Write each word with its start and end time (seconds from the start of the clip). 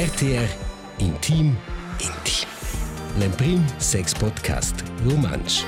RTR 0.00 0.48
Intim 0.96 1.58
Intim. 1.98 2.48
L'emprim 3.18 3.62
sex 3.78 4.14
podcast 4.14 4.82
romansch. 5.04 5.62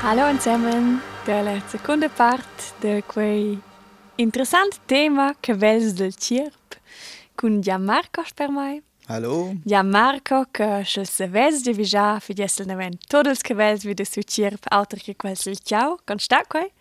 Hallo 0.00 0.32
zusammen, 0.38 1.02
della 1.26 1.60
seconda 1.68 2.08
parte 2.08 2.72
de 2.80 3.02
quei 3.06 3.60
interessant 4.14 4.80
tema 4.86 5.34
che 5.40 5.52
vels 5.52 5.92
del 5.92 6.14
cirp 6.14 6.78
con 7.34 7.60
Gianmarco 7.60 8.24
per 8.34 8.48
mai. 8.48 8.80
Hallo. 9.08 9.52
Gianmarco 9.62 10.46
che 10.50 10.84
se 10.86 11.04
se 11.04 11.28
vels 11.28 11.62
de 11.62 11.74
vija 11.74 12.18
fi 12.18 12.32
essel 12.38 12.66
neven 12.66 12.98
todos 13.08 13.40
vels 13.54 13.84
vi 13.84 13.92
de 13.92 14.06
su 14.06 14.22
cirp 14.22 14.64
alter 14.70 15.02
che 15.02 15.16
quels 15.16 15.44
il 15.44 15.58
ciao, 15.58 15.98
con 16.06 16.18
sta 16.18 16.44
quei? 16.48 16.72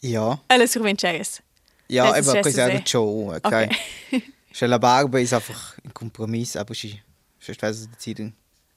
Ja, 0.00 0.36
Alle 0.48 0.66
survinceis. 0.66 1.42
ja, 1.86 2.10
Das 2.10 2.18
ist 2.18 2.28
aber 2.28 2.42
quasi 2.42 2.60
auch 2.60 2.86
schon, 2.86 3.34
okay. 3.36 3.68
okay. 4.10 4.22
la 4.66 4.78
barba 4.78 5.18
ist 5.18 5.32
einfach 5.32 5.76
ein 5.84 5.92
Kompromiss, 5.94 6.56
aber 6.56 6.74
sie, 6.74 7.00
sonst 7.38 7.62
ich 7.62 7.88
die 8.00 8.14
Zeit, 8.14 8.32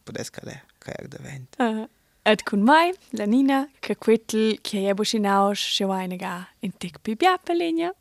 per 0.05 0.13
das 0.13 0.31
keine 0.31 0.61
Karriere 0.79 1.09
der 1.09 1.23
Welt. 1.23 1.47
Uh, 1.59 1.87
et 2.23 2.45
con 2.45 2.63
mai, 2.63 2.93
la 3.11 3.25
Nina, 3.25 3.67
che 3.81 3.95
quittel 3.95 4.59
che 4.61 4.79
je 4.79 4.93
buschinaus 4.93 5.59
schewaine 5.59 6.17
ga 6.17 6.47
in 6.59 6.77
tic 6.77 7.01
bibia 7.03 7.37
pelinja. 7.37 7.93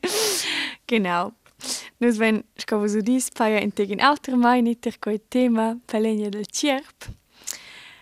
genau. 0.86 1.32
Nus 1.98 2.18
wenn 2.18 2.44
scavo 2.56 2.86
so 2.86 3.00
dis 3.00 3.30
paia 3.30 3.58
in 3.58 3.72
tic 3.72 3.90
in 3.90 4.00
alter 4.00 4.36
mai 4.36 4.60
niter 4.60 4.98
coi 5.00 5.18
tema 5.28 5.76
pelinja 5.86 6.30
del 6.30 6.46
cirp. 6.46 7.08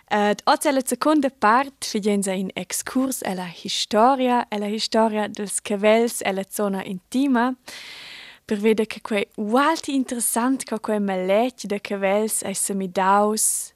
Et 0.09 0.41
oggi 0.45 0.71
la 0.71 0.83
seconda 0.85 1.31
part 1.31 1.85
fidenza 1.85 2.33
in 2.33 2.51
excurs 2.55 3.23
e 3.23 3.35
la 3.35 3.49
historia, 3.49 4.47
e 4.49 4.59
la 4.59 4.67
historia 4.67 5.27
dels 5.27 5.61
cavels 5.61 6.21
e 6.23 6.33
la 6.33 6.45
zona 6.49 6.85
intima, 6.85 7.57
per 8.47 8.59
vedere 8.59 8.87
che 8.87 9.01
quei 9.01 9.27
ualti 9.37 9.95
interessant 9.95 10.63
che 10.63 10.79
quei 10.79 11.01
malet 11.01 11.67
de 11.67 11.81
cavels 11.81 12.43
e 12.43 12.55
semidaus 12.55 13.75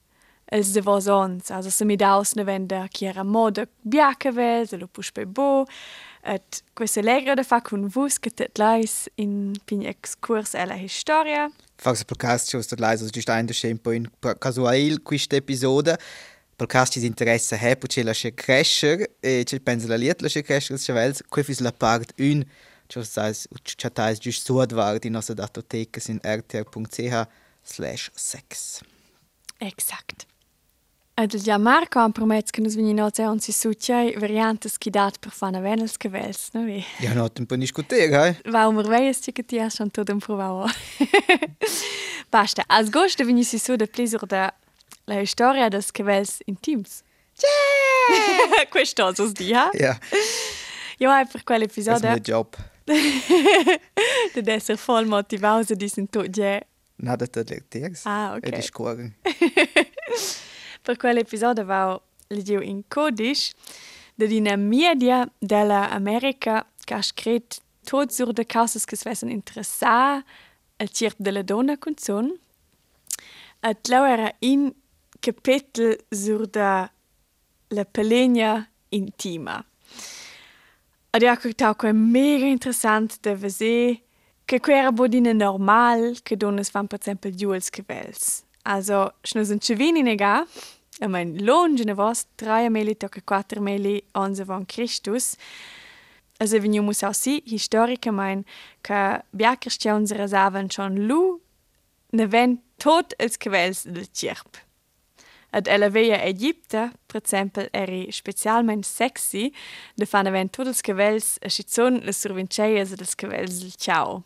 els 0.51 0.73
de 0.73 0.81
vosons, 0.81 1.51
also 1.51 1.71
semidaus 1.71 2.35
ne 2.35 2.45
venda 2.45 2.87
chi 2.89 3.07
era 3.07 3.25
moda 3.25 3.67
bia 3.83 4.15
cavels, 4.15 4.73
lo 4.79 4.87
push 4.87 5.11
pe 5.13 5.27
bo, 5.27 5.67
et 6.23 6.63
questa 6.75 7.03
legra 7.03 7.35
da 7.35 7.43
fa 7.43 7.61
con 7.63 7.89
vus 7.89 8.19
che 8.19 8.31
tet 8.31 8.59
lais 8.59 9.09
in 9.17 9.55
pin 9.65 9.83
excurs 9.87 10.55
e 10.55 10.67
la 10.67 10.75
historia. 10.75 11.51
Fax 11.77 12.05
podcast 12.05 12.49
shows 12.49 12.67
dat 12.69 12.81
leise, 12.81 13.03
also 13.03 13.21
stein 13.21 13.47
de 13.47 13.55
tempo 13.55 13.91
in 13.91 14.09
casual 14.39 15.03
questa 15.03 15.37
episode. 15.37 15.97
Podcast 16.57 16.97
is 16.97 17.05
interesse 17.05 17.57
ha, 17.57 17.75
perché 17.75 18.03
la 18.03 18.13
che 18.13 18.35
crescer 18.35 19.17
e 19.21 19.45
ci 19.45 19.59
pensa 19.61 19.89
la 19.89 19.97
liet 19.97 20.21
la 20.21 20.29
che 20.29 20.43
crescer 20.43 20.79
se 20.79 20.93
vels, 20.93 21.23
que 21.29 21.43
fis 21.43 21.61
la 21.61 21.73
part 21.73 22.13
1 22.19 22.45
Ciò 22.91 23.05
sais, 23.05 23.47
chatais 23.77 24.19
just 24.19 24.45
so 24.45 24.59
advar 24.59 24.99
di 24.99 25.11
nostra 25.11 25.35
datoteca 25.35 26.01
sin 26.01 26.19
rtr.ch 26.25 27.29
slash 27.63 28.11
sex. 28.15 28.81
Exact. 29.59 30.27
Ed 31.15 31.33
il 31.35 31.41
Gianmarco 31.41 32.01
ha 32.01 32.09
promesso 32.11 32.51
che 32.51 32.61
nos 32.61 32.75
veni 32.75 32.93
noze 32.93 33.25
on 33.27 33.39
si 33.39 33.53
succiai 33.53 34.17
variantes 34.19 34.77
chi 34.77 34.91
dat 34.91 35.19
per 35.21 35.31
fana 35.31 35.61
venels 35.61 35.97
cavels, 35.97 36.49
no 36.53 36.65
vi? 36.65 36.85
Ja, 36.99 37.13
not 37.13 37.39
un 37.39 37.47
po' 37.47 37.57
discutere, 37.57 38.27
eh? 38.27 38.51
Va 38.51 38.67
umar 38.67 38.89
veias 38.89 39.21
che 39.33 39.45
ti 39.45 39.61
has 39.61 39.75
schon 39.75 39.91
tot 39.91 40.13
provavo. 40.19 40.67
Basta, 42.29 42.65
als 42.67 42.91
gosto 42.91 43.25
veni 43.25 43.45
si 43.45 43.59
su 43.59 43.77
de 43.77 43.87
plesur 43.87 44.27
da 44.27 44.53
la 45.05 45.21
historia 45.21 45.69
des 45.69 45.93
cavels 45.93 46.41
intims. 46.47 47.03
Yeah! 47.39 48.67
Questo 48.73 49.05
osos 49.05 49.33
di, 49.33 49.55
ha? 49.55 49.71
Ja, 49.75 49.97
Io 51.01 51.11
hai 51.11 51.27
per 51.27 51.45
quell'episodio 51.45 52.09
mein 52.09 52.21
Job. 52.23 52.70
De 54.35 54.53
esser 54.53 54.77
voll 54.77 55.07
motivaus 55.07 55.71
e 55.71 55.77
disin 55.77 56.07
tu 56.07 56.25
je. 56.29 56.61
Nada 56.97 57.27
te 57.27 57.45
lerteres. 57.47 58.05
Ah, 58.05 58.35
ok. 58.37 58.47
E 58.47 58.51
di 58.51 58.63
scuoren. 58.63 59.15
Per 60.85 60.97
quell'episodio 60.97 61.65
va 61.65 62.01
leggiu 62.29 62.61
in 62.61 62.83
codice 62.89 63.53
de 64.15 64.27
dina 64.27 64.57
media 64.57 65.31
della 65.39 65.91
America 65.91 66.67
che 66.85 66.95
ha 66.95 67.03
scritto 67.03 67.57
tot 67.85 68.13
sur 68.13 68.33
de 68.33 68.45
causas 68.45 68.85
che 68.85 68.97
svessen 68.97 69.31
interessar 69.31 70.25
al 70.77 70.89
circ 70.89 71.17
della 71.19 71.43
donna 71.43 71.77
con 71.77 71.95
son. 71.97 72.39
Et 73.63 73.89
lau 73.89 74.05
era 74.05 74.33
in 74.41 74.73
capitel 75.21 75.97
sur 76.11 76.47
da 76.47 76.91
la 77.69 77.85
pelegna 77.85 78.69
intima. 78.89 79.65
Io 81.13 81.29
ho 81.33 81.37
trovato 81.37 81.75
que 81.75 81.93
mega 81.93 82.47
interessant 82.47 83.19
de 83.21 83.35
vedere 83.35 84.01
che 84.47 84.61
que 84.61 84.73
era 84.73 84.93
bodina 84.93 85.33
normal 85.33 86.21
che 86.23 86.37
donnes 86.37 86.71
fan 86.71 86.87
per 86.87 87.01
esempio 87.01 87.33
giuels 87.33 87.69
cavels. 87.69 88.45
Also, 88.63 89.13
schno 89.25 89.43
sind 89.45 89.61
cevini 89.61 90.03
nega, 90.03 90.47
ich 91.01 91.09
mein, 91.09 91.37
longe 91.39 91.85
ne 91.85 91.97
was, 91.97 92.29
drei 92.37 92.69
meli 92.71 92.95
tocca 92.95 93.21
quattro 93.23 93.61
meli 93.61 94.05
onze 94.15 94.45
von 94.45 94.65
Christus. 94.67 95.37
Also, 96.39 96.63
wenn 96.63 96.85
muss 96.85 97.03
auch 97.03 97.15
sie, 97.15 97.43
Historiker 97.45 98.13
mein, 98.13 98.45
che 98.81 99.25
bia 99.33 99.57
Christians 99.57 100.13
resaven 100.13 100.71
schon 100.71 100.97
lu, 101.09 101.41
ne 102.13 102.27
ven 102.27 102.63
tot 102.79 103.15
els 103.19 103.37
cavels 103.37 103.83
del 103.83 104.07
cirp. 104.13 104.59
Ad 105.53 105.67
ella 105.67 105.91
veia 105.91 106.23
Egipte, 106.23 106.93
per 107.07 107.23
esempio, 107.25 107.67
eri 107.73 108.09
specialmente 108.13 108.87
sexy, 108.87 109.53
de 109.97 110.07
fan 110.07 110.27
event 110.31 110.53
tot 110.55 110.71
els 110.71 110.83
cavels 110.87 111.39
a 111.43 111.51
schizon 111.51 112.01
le 112.07 112.13
survinceias 112.15 112.95
dels 112.95 113.17
cavels 113.19 113.61
del 113.65 113.75
ciao. 113.75 114.23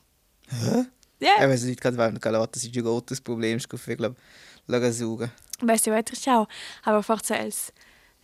Hä? 0.52 0.84
Ja, 1.20 1.48
weil 1.48 1.56
sie 1.56 1.68
nicht 1.68 1.80
gerade 1.80 1.96
waren, 1.96 2.20
das 2.20 2.64
ist 2.64 2.76
ein 2.76 2.82
großes 2.82 3.22
Problem, 3.22 3.56
ich 3.56 3.68
glaube, 3.68 4.16
la 4.66 4.78
Rasura. 4.78 5.30
beh, 5.62 5.78
si 5.78 5.90
weiter 5.90 6.16
ciao, 6.16 6.46
aber 6.82 7.02
forza 7.02 7.36
els, 7.36 7.72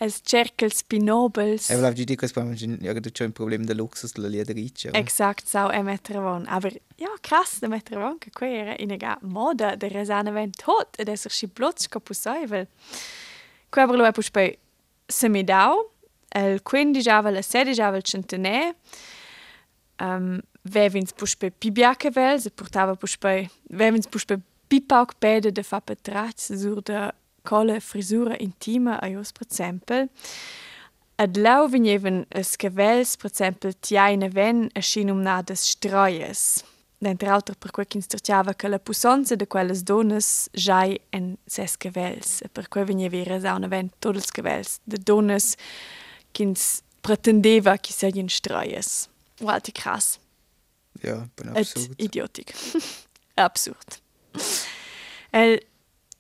es 0.01 0.23
cercals 0.25 0.83
pinobels. 0.83 1.69
Er 1.69 1.75
e 1.75 1.77
volevo 1.77 1.95
ja, 1.95 2.05
dire 2.05 2.17
che 2.17 2.29
poi 2.29 2.45
non 2.45 3.01
c'è 3.13 3.25
un 3.25 3.33
problema 3.33 3.65
di 3.65 3.75
luxus 3.75 4.13
della 4.15 4.29
lì 4.29 4.43
riccia. 4.43 4.91
Esatto, 4.93 5.43
so 5.45 5.69
è 5.69 5.83
mettere 5.83 6.19
von. 6.19 6.47
Aber 6.47 6.73
ja, 6.97 7.11
krass, 7.21 7.59
da 7.59 7.69
mettere 7.69 8.01
von 8.01 8.17
che 8.19 8.31
qui 8.31 8.55
era 8.55 8.75
in 8.79 8.91
una 8.91 9.19
moda 9.21 9.77
der 9.77 9.93
resane 9.93 10.31
vent 10.31 10.57
tot 10.57 10.99
ed 10.99 11.09
esser 11.09 11.31
si 11.31 11.49
plotz 11.49 11.87
che 11.89 12.01
possibile. 12.01 12.69
Qua 13.69 13.87
per 13.87 13.97
lo 13.97 14.07
è 14.07 14.13
poi 14.13 14.59
se 15.07 15.29
mi 15.29 15.45
dau 15.45 15.91
el 16.29 16.63
15 16.63 17.09
avel 17.11 17.37
e 17.37 17.43
16 17.43 17.81
avel 17.83 18.03
centene. 18.03 18.77
Um, 19.99 20.07
ähm, 20.07 20.41
Vevins 20.63 21.13
pušpe 21.13 21.51
pibjake 21.51 22.11
vel, 22.11 22.41
se 22.41 22.49
er 22.49 22.53
portava 22.53 22.95
pušpe, 22.95 23.49
vevins 23.71 24.07
pušpe 24.07 24.41
pipauk 24.69 25.15
pede 25.19 25.51
de 25.53 25.63
fa 25.63 25.81
petrac 25.81 26.39
sur 26.39 26.83
de 26.83 27.11
colle 27.43 27.81
frisura 27.81 28.37
intima 28.39 28.99
a 29.01 29.09
jos 29.09 29.33
per 29.33 29.47
exempel. 29.47 30.09
Ad 31.17 31.37
lau 31.37 31.69
vigneven 31.69 32.25
es 32.31 32.57
cavels, 32.57 33.17
per 33.17 33.29
exempel, 33.31 33.75
tiaine 33.81 34.29
ven 34.33 34.69
a 34.75 34.81
scinum 34.81 35.21
nades 35.23 35.61
stroies. 35.75 36.65
D'entre 37.01 37.29
alter 37.33 37.57
per 37.57 37.71
quei 37.73 37.87
ch'ins 37.87 38.07
terciava 38.07 38.53
che 38.55 38.69
la 38.69 38.79
pussonza 38.79 39.35
de 39.37 39.47
quelles 39.47 39.83
donas 39.83 40.49
giai 40.53 40.99
en 41.13 41.37
ses 41.47 41.77
cavels. 41.77 42.43
Per 42.53 42.69
quei 42.69 42.85
vignevi 42.85 43.23
resauna 43.25 43.69
ven 43.69 43.89
todos 44.01 44.31
cavels 44.31 44.81
de 44.85 44.99
donas 44.99 45.55
ch'ins 46.33 46.83
pretendeva 47.01 47.77
chi 47.79 47.93
seien 47.93 48.29
stroies. 48.29 49.09
Walti 49.41 49.73
krass. 49.73 50.19
Ja, 51.03 51.27
bin 51.37 51.49
Et 51.57 51.65
absurd. 51.65 51.95
idiotic. 51.99 52.53
Absurd. 53.37 54.01
El 55.33 55.61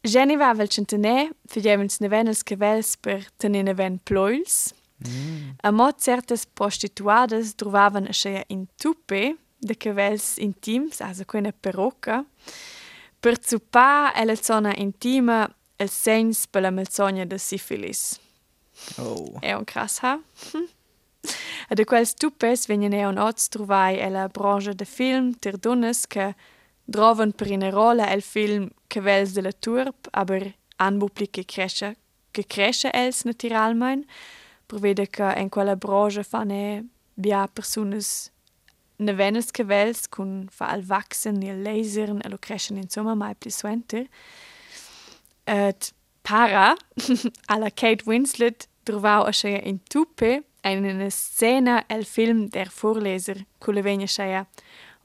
Geneva 0.02 0.54
vel 0.56 0.70
centenè 0.72 1.28
fidevens 1.50 2.00
neven 2.00 2.30
els 2.32 2.42
cavels 2.46 2.94
per 2.96 3.26
tenir 3.36 3.66
neven 3.66 3.98
ploils. 4.04 4.72
Mm. 5.04 5.56
A 5.64 5.70
mod 5.72 6.00
certes 6.00 6.46
prostituades 6.46 7.54
trovaven 7.60 8.08
a 8.08 8.14
scheia 8.16 8.44
in 8.48 8.66
tupe 8.80 9.36
de 9.60 9.76
cavels 9.76 10.38
intims, 10.38 11.00
also 11.00 11.24
quena 11.24 11.52
perocca, 11.52 12.24
per 13.20 13.36
zupar 13.44 14.14
e 14.16 14.24
la 14.24 14.36
zona 14.36 14.72
intima 14.76 15.44
els 15.76 15.92
segns 15.92 16.46
per 16.46 16.62
la 16.62 16.70
melzogna 16.70 17.26
de 17.26 17.38
sifilis. 17.38 18.18
Oh. 18.96 19.36
È 19.40 19.52
un 19.52 19.64
cras 19.64 19.98
ha? 20.02 20.18
E 21.68 21.74
de 21.74 21.84
quels 21.84 22.14
tupes 22.16 22.64
venien 22.66 22.96
eon 22.96 23.18
oz 23.20 23.48
trovai 23.52 24.00
e 24.00 24.08
la 24.08 24.28
branche 24.28 24.72
de 24.74 24.84
film 24.84 25.34
ter 25.38 25.58
donnes 25.58 26.06
che 26.06 26.34
droven 26.84 27.32
per 27.32 27.50
in 27.50 27.70
rola 27.70 28.10
el 28.10 28.22
film 28.22 28.70
Cavels 28.90 29.32
de 29.32 29.42
la 29.42 29.52
Turp, 29.52 30.08
aber 30.10 30.52
anbupli 30.76 31.30
che 31.30 31.44
cresce, 31.44 31.96
che 32.30 32.44
cresce 32.46 32.90
els 32.92 33.24
naturalmein, 33.24 34.04
per 34.66 34.78
vede 34.80 35.06
che 35.08 35.34
in 35.36 35.48
quella 35.48 35.76
branche 35.76 36.24
fanno 36.24 36.84
bia 37.14 37.46
persones 37.48 38.30
ne 39.00 39.12
venes 39.12 39.50
cavels 39.50 40.08
kun 40.08 40.48
fa 40.52 40.68
al 40.68 40.84
wachsen 40.88 41.42
il 41.42 41.62
lasern 41.62 42.20
e 42.24 42.28
lo 42.28 42.38
crescen 42.38 42.76
insomma 42.76 43.14
mai 43.14 43.34
pli 43.34 43.50
suenter. 43.50 44.06
Et 45.44 45.92
para 46.22 46.76
alla 47.46 47.70
Kate 47.70 48.04
Winslet 48.06 48.68
trovau 48.84 49.24
a 49.24 49.32
scheia 49.32 49.60
in 49.64 49.80
tupe 49.88 50.44
eine 50.62 51.10
scena 51.10 51.84
el 51.88 52.04
film 52.04 52.48
der 52.50 52.68
Vorleser, 52.68 53.46
culle 53.58 53.82
vegna 53.82 54.06
scheia 54.06 54.46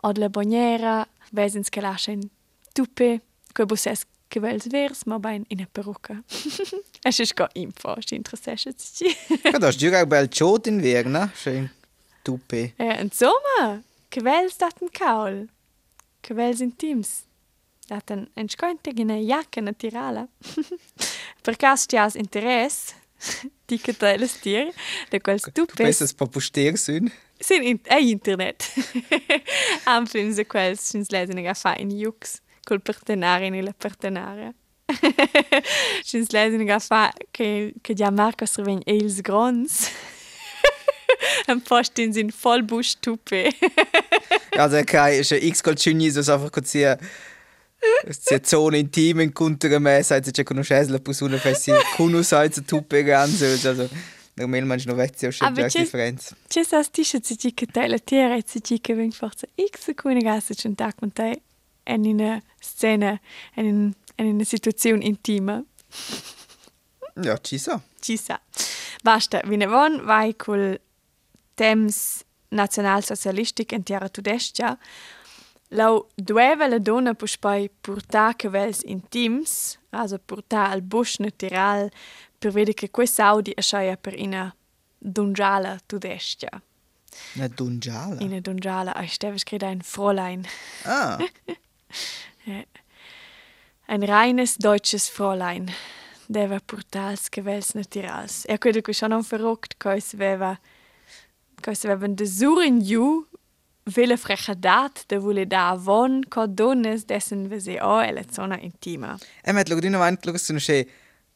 od 0.04 0.18
la 0.18 0.30
boniera, 0.30 1.08
vesens 1.32 1.70
che 1.70 1.82
lascian 1.82 2.30
tupe, 2.74 3.22
quei 3.56 3.66
busses 3.66 4.04
che 4.28 4.40
vels 4.40 4.68
vers, 4.68 5.04
ma 5.06 5.18
ben 5.20 5.46
in 5.48 5.62
a 5.62 5.68
peruca. 5.72 6.22
Es 7.04 7.20
ist 7.20 7.36
gar 7.36 7.50
info, 7.54 7.94
ist 7.96 8.12
interessant. 8.12 8.60
Ja, 9.44 9.60
da 9.60 9.70
ist 9.70 9.80
ja 9.82 10.02
auch 10.02 10.08
bald 10.08 10.36
Schot 10.36 10.68
in 10.68 10.82
Weg, 10.82 11.06
ne? 11.08 11.32
Schön 11.36 11.70
tupe. 12.24 12.74
Ja, 12.80 12.94
insomma, 13.00 13.84
che 14.10 14.22
vels 14.22 14.58
daten 14.58 14.90
kaul. 14.92 15.48
Vels 16.28 16.60
intims. 16.62 17.24
Daten 17.88 18.28
en 18.36 18.50
scointe 18.50 18.92
gina 18.96 19.16
jacca 19.16 19.62
naturala. 19.62 20.28
per 21.44 21.56
cas 21.56 21.86
ti 21.86 21.98
has 21.98 22.16
interesse, 22.16 22.96
di 23.68 23.78
che 23.78 23.94
te 23.94 24.18
le 24.18 24.28
stier, 24.28 24.74
de 25.12 25.20
quels 25.20 25.44
Du 25.54 25.66
tupes. 25.68 25.86
bist 25.86 26.02
es 26.02 26.14
paar 26.14 26.28
Poster 26.28 26.76
sind. 26.78 27.12
Sin 27.40 27.62
in, 27.62 27.80
è 27.84 28.00
internet. 28.00 28.66
Am 29.86 30.08
film 30.08 30.34
se 30.34 30.46
quels 30.46 30.82
sins 30.90 31.12
lesen 31.12 31.44
ga 31.44 31.54
fa 31.54 31.76
in 31.78 31.92
jux 31.92 32.42
col 32.66 32.82
partenare 32.82 33.46
in 33.48 33.64
la 33.64 33.74
partenare. 33.78 34.54
sins 36.04 36.30
lesen 36.32 36.66
ga 36.66 36.80
fa 36.80 37.12
che 37.32 37.74
che 37.82 37.94
ja 37.94 38.12
Marcos 38.12 38.58
reven 38.58 38.82
els 38.86 39.22
grons. 39.22 39.90
Am 41.48 41.62
postin 41.62 42.14
sin 42.14 42.30
voll 42.32 42.64
busch 42.64 42.96
tupe. 43.00 43.50
Also, 44.58 44.78
okay, 44.78 45.20
ist 45.20 45.34
x 45.34 45.62
Gold 45.62 45.82
schön, 45.82 46.00
so 46.12 46.20
einfach 46.32 46.50
kurz 46.50 46.72
hier. 46.72 46.98
Se 48.10 48.42
zone 48.42 48.78
intime 48.80 49.24
incontra 49.24 49.80
me, 49.80 50.02
sai 50.02 50.24
se 50.24 50.32
c'è 50.32 50.44
conoscenza 50.44 50.92
la 50.94 51.00
persona 51.00 51.38
fessi 51.38 51.74
cuno 51.98 52.22
sai 52.24 52.50
se 52.54 52.64
tu 52.64 52.82
peganzo, 52.82 53.46
also 53.46 53.90
normal 54.36 54.64
manch 54.66 54.86
no 54.86 54.96
vezzi 54.96 55.26
o 55.28 55.32
schon 55.32 55.48
Aber 55.50 55.60
ja 55.64 55.68
c'è- 55.68 55.82
differenza. 55.82 56.36
Ci 56.48 56.64
sa 56.64 56.82
stisce 56.84 57.20
ci 57.20 57.38
ci 57.38 57.54
che 57.54 57.66
te 57.66 57.86
la 57.88 57.98
tiera 58.00 58.42
ci 58.44 58.62
ci 58.64 58.80
che 58.80 58.94
ven 58.94 59.12
forza 59.12 59.46
x 59.56 59.94
cune 59.94 60.22
gasse 60.22 60.56
c'un 60.56 60.74
tag 60.74 60.94
con 60.96 61.12
te 61.12 61.42
en 61.86 62.06
in 62.06 62.20
una 62.20 62.42
scena 62.60 63.20
en 63.56 63.66
in 63.66 63.96
en 64.16 64.26
in 64.26 64.36
una 64.36 64.44
situazione 64.44 65.06
intima. 65.06 65.64
Ja, 67.16 67.38
ci 67.38 67.58
so. 67.58 67.82
Ci 68.00 68.18
sa. 68.18 68.40
Basta, 69.04 69.42
vinavon 69.46 70.06
vai 70.06 70.34
col 70.36 70.80
temps 71.56 72.24
nationalsocialistic 72.50 73.72
in 73.72 73.84
terra 73.84 74.10
tudestia. 74.10 74.78
Lau 75.70 76.08
dueva 76.16 76.68
la 76.68 76.80
donna 76.80 77.14
puspai 77.14 77.70
portar 77.82 78.36
cavels 78.36 78.82
intims, 78.84 79.78
also 79.90 80.20
portar 80.20 80.72
al 80.72 80.82
busch 80.82 81.20
natural, 81.20 81.90
per 82.38 82.52
vedere 82.52 82.74
che 82.74 82.92
questa 82.92 83.26
Audi 83.26 83.54
asciaia 83.56 83.98
per 83.98 84.14
ina 84.20 84.54
dungiala 84.98 85.80
tudestia. 85.86 86.62
Una 87.36 87.48
dungiala. 87.48 88.22
Ina 88.22 88.40
dungiala, 88.40 88.94
ai 88.94 89.08
steve 89.08 89.38
screda 89.38 89.68
ein 89.68 89.82
Fräulein. 89.82 90.46
Ah, 90.84 91.18
Ein 93.88 94.04
reines 94.04 94.58
deutsches 94.58 95.10
Fräulein. 95.10 95.72
Deva 96.28 96.60
portals 96.66 97.30
cavels 97.30 97.74
naturals. 97.76 98.46
E 98.48 98.58
quello 98.58 98.82
che 98.82 98.94
sono 98.94 99.22
verrockt, 99.22 99.78
cois 99.78 100.16
veva 100.16 100.58
cois 101.62 101.84
vevan 101.84 102.16
de 102.16 102.26
surin 102.26 102.82
ju 102.82 103.26
vele 103.86 104.18
frechadat 104.18 105.06
de 105.08 105.18
vole 105.20 105.46
da 105.46 105.70
avon 105.70 106.24
co 106.30 106.48
donnes 106.48 107.06
dessen 107.06 107.48
vese 107.48 107.80
o 107.82 108.02
e 108.02 108.12
la 108.12 108.24
zona 108.32 108.58
intima. 108.60 109.18
e 109.44 109.52
met 109.52 109.70
lo 109.70 109.80
dino 109.80 109.98
avanti 109.98 110.30
lo 110.30 110.38
sono 110.38 110.60
che 110.60 110.88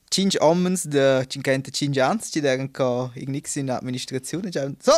cinque 0.10 0.40
omens 0.42 0.86
de 0.88 1.26
cinquanta 1.28 1.70
cinque 1.72 2.02
anni 2.02 2.22
ci 2.22 2.40
devono 2.42 2.70
co 2.72 3.12
ignix 3.16 3.56
in 3.56 3.70
amministrazione 3.70 4.50
già 4.50 4.68
so 4.80 4.94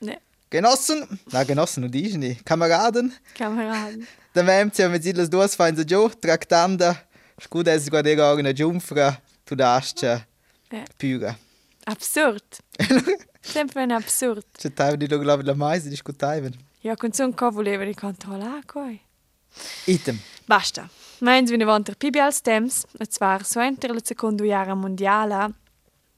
Ne, 0.00 0.20
Genossen, 0.50 1.06
na 1.30 1.44
Genossen 1.44 1.84
und 1.84 1.94
ich 1.94 2.16
nicht, 2.16 2.44
Kameraden, 2.44 3.12
Kameraden. 3.34 4.06
Da 4.32 4.42
wem 4.42 4.70
ci 4.70 4.86
mit 4.88 5.02
silas 5.04 5.28
duas 5.28 5.54
fein 5.56 5.76
so 5.76 5.84
giù, 5.84 6.08
tractanda, 6.20 6.96
scud 7.40 7.68
es 7.68 7.88
guardare 7.88 8.34
una 8.40 8.52
giumfra, 8.52 9.20
tu 9.44 9.54
dascia, 9.54 10.26
pura. 10.96 11.36
Absurd. 11.84 12.44
Sempre 13.42 13.82
ein 13.82 13.90
absurd. 13.90 14.44
C'è 14.56 14.72
taiva 14.72 14.96
di 14.96 15.08
lo 15.08 15.18
glavi 15.18 15.44
la 15.44 15.54
mais, 15.54 15.84
discutaiven. 15.84 16.54
Ja, 16.80 16.96
con 16.96 17.12
son 17.12 17.34
co 17.34 17.50
voleva 17.50 17.84
di 17.84 17.94
controllare 17.94 18.62
coi. 18.66 19.00
Item. 19.86 20.18
Basta. 20.46 20.88
Meins 21.18 21.50
vi 21.50 21.56
ne 21.56 21.64
vanter 21.64 21.96
pibi 21.96 22.20
als 22.20 22.40
temps, 22.40 22.86
e 22.98 23.06
zwar 23.10 23.44
suenter 23.44 23.90
la 23.90 24.00
secondo 24.02 24.44
jara 24.44 24.74
mondiala, 24.74 25.50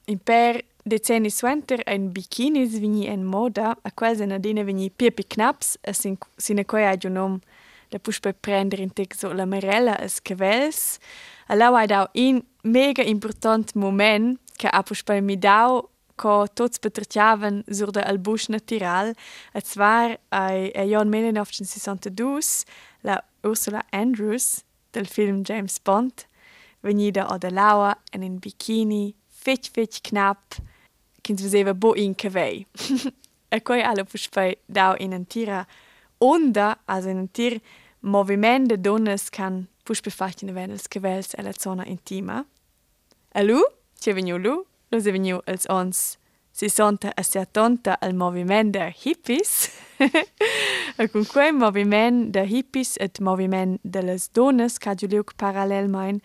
in 0.05 0.19
per 0.19 0.63
decenni 0.83 1.29
suenter 1.29 1.81
ein 1.85 2.11
bikinis 2.11 2.79
vini 2.79 3.07
en 3.07 3.25
moda, 3.25 3.75
a 3.81 3.91
quels 3.91 4.21
en 4.21 4.31
adina 4.31 4.63
vini 4.63 4.89
pipi 4.89 5.23
knaps, 5.23 5.77
e 5.81 5.93
sin, 5.93 6.17
sine 6.37 6.65
coi 6.65 6.85
ai 6.85 6.97
nom 7.09 7.39
la 7.41 7.54
push 7.99 8.19
per 8.19 8.33
prender 8.33 8.79
in 8.79 8.93
tec 8.93 9.15
la 9.21 9.45
merella 9.45 9.97
es 10.01 10.21
cavels, 10.21 10.99
a 11.47 11.55
lau 11.55 11.75
ai 11.75 11.87
dau 11.87 12.07
in 12.13 12.43
mega 12.63 13.03
important 13.03 13.75
moment, 13.75 14.39
che 14.57 14.67
a 14.67 14.83
push 14.83 15.03
per 15.03 15.21
mi 15.21 15.37
dau 15.37 15.89
co 16.15 16.47
tots 16.47 16.79
betratiaven 16.79 17.63
sur 17.67 17.91
de 17.91 18.01
al 18.03 18.19
busch 18.19 18.49
natural, 18.49 19.13
e 19.53 19.61
zwar 19.61 20.17
ai 20.29 20.71
e 20.73 20.87
Jan 20.87 21.09
1962 21.09 22.65
la 23.01 23.23
Ursula 23.43 23.83
Andrews 23.91 24.63
del 24.91 25.07
film 25.07 25.43
James 25.43 25.79
Bond. 25.79 26.25
Venida 26.81 27.27
o 27.31 27.37
de 27.37 27.51
laua 27.51 27.97
en 28.11 28.23
in 28.23 28.39
bikini 28.39 29.15
fetch 29.29 29.69
fetch 29.71 30.01
knapp 30.01 30.55
kins 31.21 31.41
veseva 31.41 31.73
bo 31.73 31.93
in 31.93 32.15
cavei. 32.15 32.65
e 33.49 33.61
coi 33.61 33.81
alla 33.81 34.03
puspai 34.03 34.55
dau 34.65 34.95
in 34.99 35.13
en 35.13 35.25
tira 35.25 35.65
onda, 36.17 36.77
also 36.85 37.09
in 37.09 37.17
en 37.17 37.31
tir 37.31 37.59
Moviment 38.05 38.69
de 38.69 38.77
donnes 38.77 39.31
kann 39.31 39.67
puch 39.83 40.03
befachten 40.03 40.53
wennels 40.53 40.89
gewäls 40.89 41.33
e 41.33 41.53
zona 41.59 41.83
intima. 41.85 42.45
Allu, 43.33 43.63
che 43.99 44.13
veniu 44.13 44.37
lu, 44.37 44.63
lo 44.91 44.99
se 44.99 45.11
veniu 45.11 45.41
als 45.47 45.65
ons 45.65 46.17
si 46.51 46.69
sonta 46.69 47.11
e 47.17 47.23
se 47.23 47.45
tonta 47.51 47.97
al 47.99 48.13
moviment 48.13 48.73
der 48.73 48.91
hippies. 48.91 49.71
e 50.99 51.07
cun 51.07 51.25
quei 51.25 51.51
moviment 51.51 52.31
der 52.31 52.45
hippies 52.45 52.95
et 52.97 53.19
moviment 53.19 53.79
de 53.83 54.01
les 54.01 54.29
donnes 54.33 54.77
ca 54.77 54.93
Juliuk 54.93 55.33
parallel 55.35 55.87
main. 55.87 56.21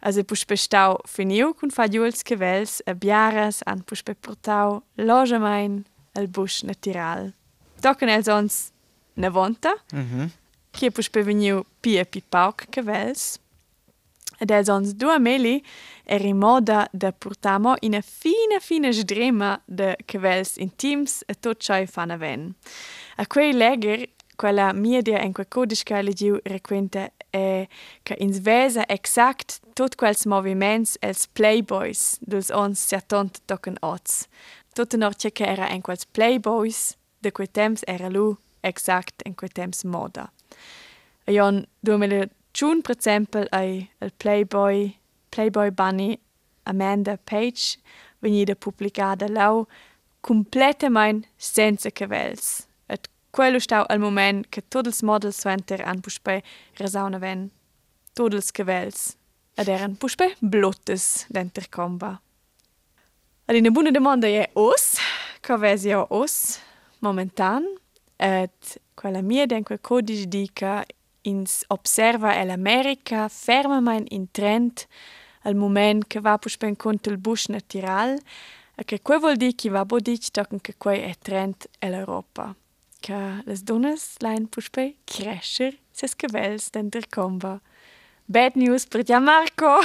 Also 0.00 0.24
puch 0.24 0.46
bestau 0.46 1.02
finiu 1.06 1.52
cun 1.52 1.70
fadiuls 1.70 2.24
gewels 2.24 2.80
e 2.86 2.94
biaras 2.94 3.60
an 3.66 3.84
puch 3.84 4.02
beportau 4.04 4.82
loge 4.96 5.38
main 5.38 5.84
al 6.16 6.28
busch 6.28 6.64
natural. 6.64 7.34
Docken 7.82 8.08
els 8.08 8.28
ons 8.28 8.72
nevonta. 9.16 9.76
Mhm. 9.92 10.22
Mm 10.22 10.41
Kiepus 10.72 11.08
peveniu 11.12 11.64
pie 11.80 12.04
pi 12.04 12.22
pauc 12.28 12.66
cavels. 12.70 13.38
Ed 14.40 14.50
è 14.50 14.62
ons 14.72 14.94
due 14.94 15.18
meli 15.18 15.62
er 16.04 16.24
in 16.24 16.38
moda 16.38 16.88
da 16.90 17.12
portamo 17.12 17.76
in 17.80 17.94
a 17.94 18.00
fina 18.00 18.58
fine 18.58 18.92
sdrema 18.92 19.60
de 19.66 19.96
cavels 20.04 20.56
intims 20.56 21.22
e 21.26 21.34
tot 21.38 21.60
ciò 21.60 21.78
fan 21.86 22.16
ven. 22.18 22.54
A 23.16 23.26
quei 23.26 23.52
leger 23.52 24.08
quella 24.36 24.72
media 24.72 25.20
en 25.20 25.32
quel 25.32 25.46
codice 25.48 26.02
legiu 26.02 26.40
requente 26.42 27.12
è 27.30 27.68
che 28.02 28.16
ins 28.18 28.40
vesa 28.40 28.84
exact 28.88 29.60
tot 29.74 29.94
quels 29.94 30.24
moviments 30.24 30.96
els 31.00 31.26
playboys 31.26 32.18
dels 32.20 32.50
ons 32.50 32.80
sia 32.88 33.00
tont 33.00 33.40
token 33.46 33.76
ots. 33.80 34.26
Tot 34.74 34.94
in 34.94 35.04
orce 35.04 35.30
che 35.30 35.44
era 35.44 35.68
en 35.68 35.80
quels 35.80 36.04
playboys 36.04 36.96
de 37.20 37.30
quei 37.30 37.46
temps 37.46 37.82
era 37.86 38.08
lu 38.08 38.36
exact 38.62 39.22
en 39.24 39.34
quei 39.34 39.50
temps 39.50 39.84
moda. 39.84 40.32
E 41.26 41.32
duemele 41.82 42.30
tschun 42.52 42.82
per 42.82 42.96
exempel 42.96 43.46
ai 43.50 43.90
el 44.00 44.10
playboy 44.10 44.96
playboy 45.30 45.70
bunny 45.70 46.18
Amanda 46.64 47.16
Page 47.16 47.78
venida 48.20 48.54
pubblicada 48.54 49.28
lau 49.28 49.66
completamente 50.20 51.28
senza 51.36 51.90
cavels. 51.90 52.66
Et 52.88 53.08
quello 53.30 53.58
stau 53.58 53.84
al 53.88 53.98
moment 53.98 54.46
che 54.50 54.62
tots 54.62 54.86
els 54.86 55.02
models 55.02 55.40
suenter 55.40 55.82
an 55.84 56.00
puspe 56.00 56.42
resauna 56.78 57.18
ven. 57.18 57.50
Tots 58.14 58.34
els 58.34 58.52
cavels. 58.52 59.16
Ed 59.58 59.68
eran 59.68 59.96
puspe 59.96 60.34
blottes 60.40 61.26
denter 61.28 61.68
comba. 61.68 62.20
Ad 63.48 63.56
una 63.56 63.70
buona 63.70 63.90
domanda 63.90 64.28
è 64.28 64.48
os, 64.54 64.96
cavesi 65.40 65.92
os, 65.92 66.60
momentan, 67.00 67.66
et 68.16 68.78
quella 69.02 69.20
mia 69.20 69.46
den 69.46 69.64
quel 69.64 69.80
codice 69.80 70.28
dica 70.28 70.84
ins 71.22 71.64
observa 71.66 72.40
l'America 72.44 73.28
fermament 73.28 74.06
in 74.12 74.30
trend 74.30 74.86
al 75.42 75.56
moment 75.56 76.06
che 76.06 76.20
va 76.20 76.38
puspe 76.38 76.68
in 76.68 76.76
conto 76.76 77.10
il 77.10 77.18
busch 77.18 77.48
natural, 77.48 78.16
e 78.76 78.84
che 78.84 79.02
quei 79.02 79.18
vuol 79.18 79.34
dire 79.34 79.56
che 79.56 79.70
va 79.70 79.84
bo 79.84 79.98
dic 79.98 80.30
tocken 80.30 80.60
che 80.60 80.74
quei 80.78 81.00
è 81.00 81.14
trend 81.18 81.56
l'Europa. 81.80 82.54
Che 83.00 83.42
les 83.44 83.62
donnes 83.64 84.14
lein 84.20 84.48
puspe 84.48 84.94
crescer 85.02 85.76
ses 85.90 86.14
cavels 86.14 86.70
denter 86.70 87.08
comba. 87.08 87.60
Bad 88.24 88.52
news 88.54 88.86
per 88.86 89.02
Gianmarco! 89.02 89.78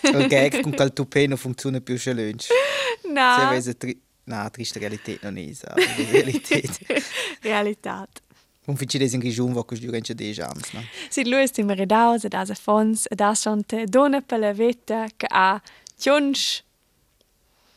Il 0.00 0.26
gag 0.28 0.62
con 0.62 0.72
quel 0.72 0.94
tupé 0.94 1.26
non 1.26 1.36
funziona 1.36 1.80
più 1.82 1.96
c'è 1.96 2.14
lunch. 2.14 2.44
Se 2.44 3.08
no! 3.12 3.20
avesse 3.20 3.76
tri... 3.76 4.00
Na, 4.24 4.48
triste 4.48 4.78
Realität 4.78 5.22
noch 5.24 5.32
nicht, 5.32 5.68
aber 5.68 5.82
die 5.96 6.04
Realität. 6.04 6.70
Realitat. 7.42 8.22
Un 8.66 8.76
ficile 8.76 9.08
in 9.10 9.18
grigiun 9.18 9.52
va 9.52 9.64
cos 9.64 9.80
durante 9.80 10.14
10 10.14 10.40
ans, 10.40 10.72
no? 10.72 10.80
Si 11.10 11.24
lui 11.24 11.42
ist 11.42 11.58
immer 11.58 11.76
redaus, 11.76 12.24
ed 12.24 12.34
as 12.34 12.50
a 12.50 12.54
fons, 12.54 13.06
ed 13.10 13.20
as 13.20 13.40
schon 13.42 13.64
te 13.66 13.86
dona 13.86 14.20
per 14.20 14.38
la 14.38 14.52
veta 14.62 15.08
che 15.16 15.26
ha 15.28 15.60
tionsch 15.98 16.62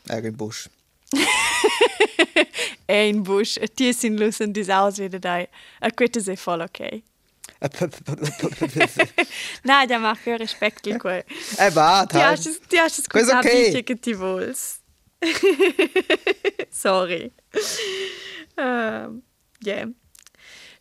Era 0.08 0.26
in 0.28 0.36
busch. 0.36 0.68
e 2.86 3.08
in 3.08 3.22
busch, 3.22 3.56
e 3.60 3.66
tie 3.66 3.92
sin 3.92 4.16
lusen 4.16 4.52
dis 4.52 4.68
aus 4.68 4.98
wieder 4.98 5.18
dai. 5.18 5.48
A 5.80 5.90
quetta 5.90 6.20
se 6.20 6.36
voll 6.36 6.60
ok. 6.60 7.02
Na, 9.64 9.84
ja 9.88 9.98
mach 9.98 10.18
für 10.18 10.38
Respekt 10.38 10.86
quel. 11.00 11.24
Eh 11.58 11.70
va, 11.74 12.06
Ti 12.06 12.18
has 12.18 12.44
dai. 12.44 12.54
ti 12.68 12.78
has 12.78 13.02
Quella 13.08 13.26
scusato 13.42 13.48
ok. 13.48 13.64
dice 13.66 13.82
che 13.82 13.98
ti 13.98 14.12
vols. 14.14 14.78
Sorry. 16.70 17.32
Um, 18.56 19.22
yeah. 19.64 19.86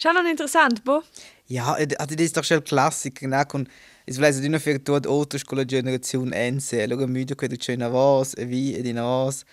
Schau 0.06 0.14
noch 0.14 0.30
interessant, 0.30 0.84
bo? 0.84 1.02
Ja, 1.48 1.74
also 1.74 2.16
das 2.16 2.26
ist 2.28 2.38
doch 2.38 2.44
schon 2.44 2.58
ein 2.58 2.64
Klassiker, 2.64 3.28
ne? 3.28 3.44
Und 3.54 3.68
es 4.06 4.22
weiß 4.22 4.38
nicht 4.38 4.62
für 4.62 4.78
die 4.78 4.92
Autos 5.08 5.44
con 5.44 5.58
la 5.58 5.64
Generation 5.64 6.32
N, 6.32 6.60
se 6.60 6.86
lo 6.86 6.96
müde 7.08 7.36
quello 7.36 7.56
c'è 7.56 7.74
una 7.74 7.90
voz, 7.90 8.36
e 8.38 8.46
vi 8.46 8.76
e 8.76 8.84
di 8.84 8.94
nos. 8.94 9.46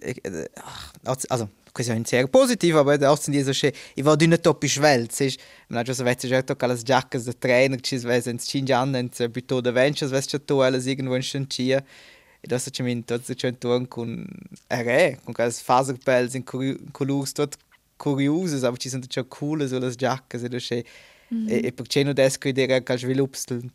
Ich- 0.00 0.24
äh, 0.24 0.48
Also, 1.04 1.50
un 1.90 2.06
sehr 2.06 2.26
positiv, 2.28 2.76
aber 2.76 2.98
auch 3.10 3.18
sind 3.18 3.34
die 3.34 3.42
so 3.42 3.52
schön. 3.52 3.72
Ich 3.94 4.04
war 4.06 4.16
dünne 4.16 4.40
topisch 4.40 4.80
Welt, 4.80 5.12
siehst 5.12 5.38
Man 5.68 5.80
hat 5.80 5.86
schon 5.86 5.96
so 5.96 6.04
weit, 6.06 6.24
es 6.24 6.30
auch 6.50 6.62
alles 6.62 6.82
Jackets, 6.86 7.26
der 7.26 7.38
Trainer, 7.38 7.76
ci 7.82 8.02
weiß, 8.02 8.26
ins 8.28 8.46
Chinjan, 8.46 8.94
ins 8.94 9.18
Bito 9.18 9.60
de 9.60 9.74
Ventures, 9.74 10.10
weißt 10.12 10.40
du, 10.46 10.62
alles 10.62 10.86
irgendwo 10.86 11.14
in. 11.20 11.82
E 12.40 12.46
das 12.48 12.64
hat 12.66 12.78
min 12.80 13.04
tot 13.04 13.22
c'è 13.26 13.48
un 13.48 13.58
turn 13.60 13.86
con 13.88 14.26
RE, 14.70 15.18
con 15.24 15.34
quelle 15.34 15.50
faserpels 15.50 16.34
in 16.34 16.44
colors 16.44 17.34
tot 17.34 17.56
curiose, 17.98 18.64
aber 18.64 18.78
ci 18.78 18.88
sono 18.88 19.04
già 19.06 19.22
cool 19.24 19.68
so 19.68 19.78
las 19.78 19.94
giacche, 19.94 20.38
se 20.38 20.48
c'è 20.48 20.82
e 21.46 21.60
e 21.64 21.72
perché 21.72 22.02
non 22.02 22.14
desco 22.14 22.48
idea 22.48 22.82
che 22.82 22.96
svilupps 22.96 23.44
del 23.46 23.70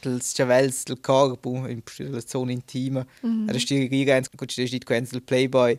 del 0.00 0.20
chavels 0.20 0.82
del 0.84 1.00
corpo 1.00 1.66
in 1.68 1.80
la 2.10 2.20
zona 2.20 2.52
intima. 2.52 3.06
Mm 3.24 3.30
-hmm. 3.30 3.52
Da 3.52 3.58
stieg 3.58 3.90
rigens 3.90 4.28
con 4.28 4.48
ci 4.48 4.64
dit 4.64 4.84
quens 4.84 5.10
del 5.10 5.22
playboy. 5.22 5.78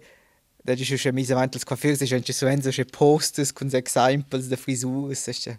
Da 0.63 0.75
ci 0.75 0.97
schon 0.97 1.13
mise 1.13 1.33
avanti 1.33 1.57
als 1.57 1.65
coiffeur, 1.65 1.95
se 1.95 2.05
c'è 2.05 2.31
so 2.31 2.47
enzo 2.47 2.69
c'è 2.69 2.85
posters 2.85 3.51
con 3.51 3.69
examples 3.71 4.47
de 4.47 4.55
frisur, 4.55 5.15
se 5.15 5.31
c'è 5.31 5.57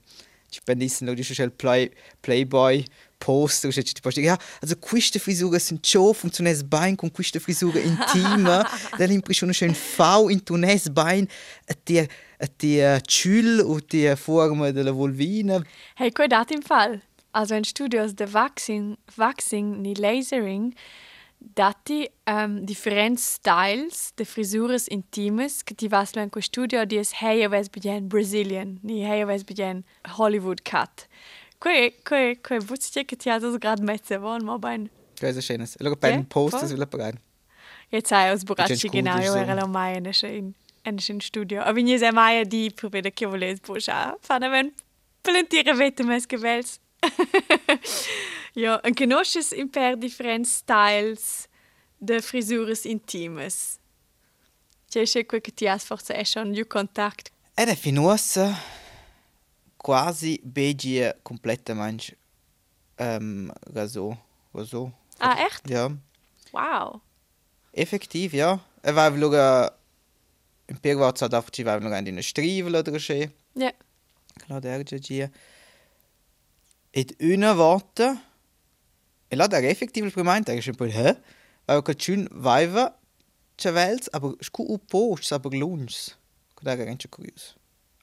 ci 0.50 0.60
pendissen 0.64 1.06
lo 1.06 1.14
c'è 1.14 1.44
il 1.44 1.52
play 1.52 1.90
playboy 2.20 2.84
poster 3.18 3.70
c'è 3.70 3.82
ci 3.82 4.00
posti 4.00 4.22
ja 4.22 4.38
also 4.60 4.76
queste 4.78 5.18
frisure 5.18 5.58
sind 5.58 5.84
schon 5.84 6.14
funktioniert 6.14 6.62
bein 6.64 6.96
con 6.96 7.10
queste 7.10 7.40
frisure 7.40 7.80
intima 7.80 8.66
da 8.96 9.04
l'impressione 9.04 9.52
c'è 9.52 9.66
un 9.66 9.74
V 9.74 10.30
in 10.30 10.42
tunes 10.42 10.88
bein 10.88 11.26
e 11.66 11.76
die 11.84 12.08
e 12.40 12.48
die 12.56 13.00
Chül 13.04 13.60
und 13.60 13.90
die 13.90 14.14
Form 14.16 14.70
della 14.70 14.92
vulvina 14.92 15.60
Hey, 15.96 16.12
quei 16.12 16.28
dat 16.28 16.50
im 16.52 16.62
Fall. 16.62 17.02
Also 17.32 17.54
in 17.54 17.64
Studios 17.64 18.14
de 18.14 18.32
waxing, 18.32 18.96
waxing 19.16 19.80
ni 19.82 19.94
lasering, 19.94 20.74
dati 21.38 22.08
um, 22.26 22.64
differenti 22.64 23.20
styles 23.20 24.12
de 24.14 24.24
frisuras 24.24 24.86
intimes 24.88 25.62
che 25.62 25.74
ti 25.74 25.88
vas 25.88 26.12
in 26.12 26.30
quel 26.30 26.42
studio 26.42 26.84
di 26.84 26.98
es 26.98 27.12
hey 27.20 27.44
aves 27.44 27.68
bien 27.68 28.08
Brazilian, 28.08 28.78
ni 28.82 29.04
hey 29.04 29.22
aves 29.22 29.44
bien 29.44 29.84
Hollywood 30.16 30.62
cut. 30.64 31.06
Quei 31.58 31.94
quei 32.04 32.40
quei 32.40 32.60
wusste 32.68 33.04
che 33.04 33.16
ti 33.16 33.28
has 33.30 33.42
grad 33.58 33.80
mezze 33.80 34.18
von 34.18 34.44
ma 34.44 34.58
ben. 34.58 34.88
Cosa 35.20 35.40
schönes. 35.40 35.76
Allora 35.80 35.96
per 35.96 36.10
Ja, 36.10 36.16
un 36.16 36.26
poster 36.26 36.60
voll. 36.60 36.68
sulla 36.68 36.86
parade. 36.86 37.18
Jetzt 37.90 38.08
sei 38.08 38.30
aus 38.30 38.44
Bisschen 38.44 38.66
Boracci 38.68 38.88
genau, 38.88 39.12
cool, 39.14 39.22
io 39.24 39.32
so. 39.32 39.38
era 39.38 39.54
la 39.54 39.66
mai 39.66 39.96
in 39.96 40.54
in 40.84 40.98
in 41.08 41.20
studio. 41.20 41.60
Aber 41.62 41.82
ni 41.82 41.98
se 41.98 42.12
mai 42.12 42.46
di 42.46 42.70
per 42.70 42.90
vedere 42.90 43.12
che 43.14 43.26
voles 43.26 43.60
busha. 43.60 44.16
Fanno 44.20 44.48
ben 44.50 44.72
plantire 45.22 45.74
vette 45.74 46.04
mes 46.04 46.26
gewels. 46.26 46.78
ja, 48.54 48.80
und 48.84 48.96
conosces 48.96 49.52
in 49.52 49.68
per 49.70 49.96
differenti 49.96 50.48
styles 50.48 51.48
de 51.98 52.20
frisuras 52.20 52.84
intimes. 52.84 53.78
C'è 54.90 55.04
c'è 55.04 55.26
quel 55.26 55.40
che 55.40 55.52
ti 55.52 55.66
has 55.66 55.84
forse 55.84 56.14
è 56.14 56.24
schon 56.24 56.54
you 56.54 56.66
contact. 56.66 57.30
Era 57.54 57.74
finosa 57.74 58.56
quasi 59.78 60.40
begie 60.44 61.14
completamente 61.22 62.16
ähm, 62.98 63.52
raso. 63.66 64.16
Raso. 64.54 64.92
Ah, 65.18 65.36
echt? 65.46 65.68
Ja. 65.68 65.90
Wow. 66.52 67.00
Effektiv, 67.72 68.32
ja. 68.32 68.60
Er 68.82 68.96
war 68.96 69.10
luga 69.10 69.72
in 70.66 70.78
Pirwatz 70.78 71.22
hat 71.22 71.34
einfach 71.34 71.50
ci 71.50 71.64
war 71.64 71.80
luga 71.80 71.98
in 71.98 72.08
eine 72.08 72.22
Strivel 72.22 72.76
oder 72.76 72.98
so. 72.98 73.12
Ja. 73.54 73.72
Genau 74.38 74.60
der 74.60 74.84
Gia. 74.84 75.30
Et 76.92 77.16
una 77.20 77.54
volta 77.54 78.16
e 79.30 79.36
la 79.36 79.46
der 79.46 79.64
effektiv 79.64 80.04
il 80.04 80.12
primo 80.12 80.32
è 80.32 80.42
che 80.42 80.72
poi 80.72 80.90
hä? 80.90 81.16
Weil 81.66 81.82
che 81.82 81.94
schön 81.98 82.28
chavels, 83.58 84.08
aber 84.14 84.36
scu 84.40 84.62
u 84.62 84.78
post, 84.78 85.32
aber 85.32 85.50
lunch. 85.50 86.16
Da 86.62 86.72
era 86.72 86.84
ganz 86.84 87.06
curios. 87.10 87.57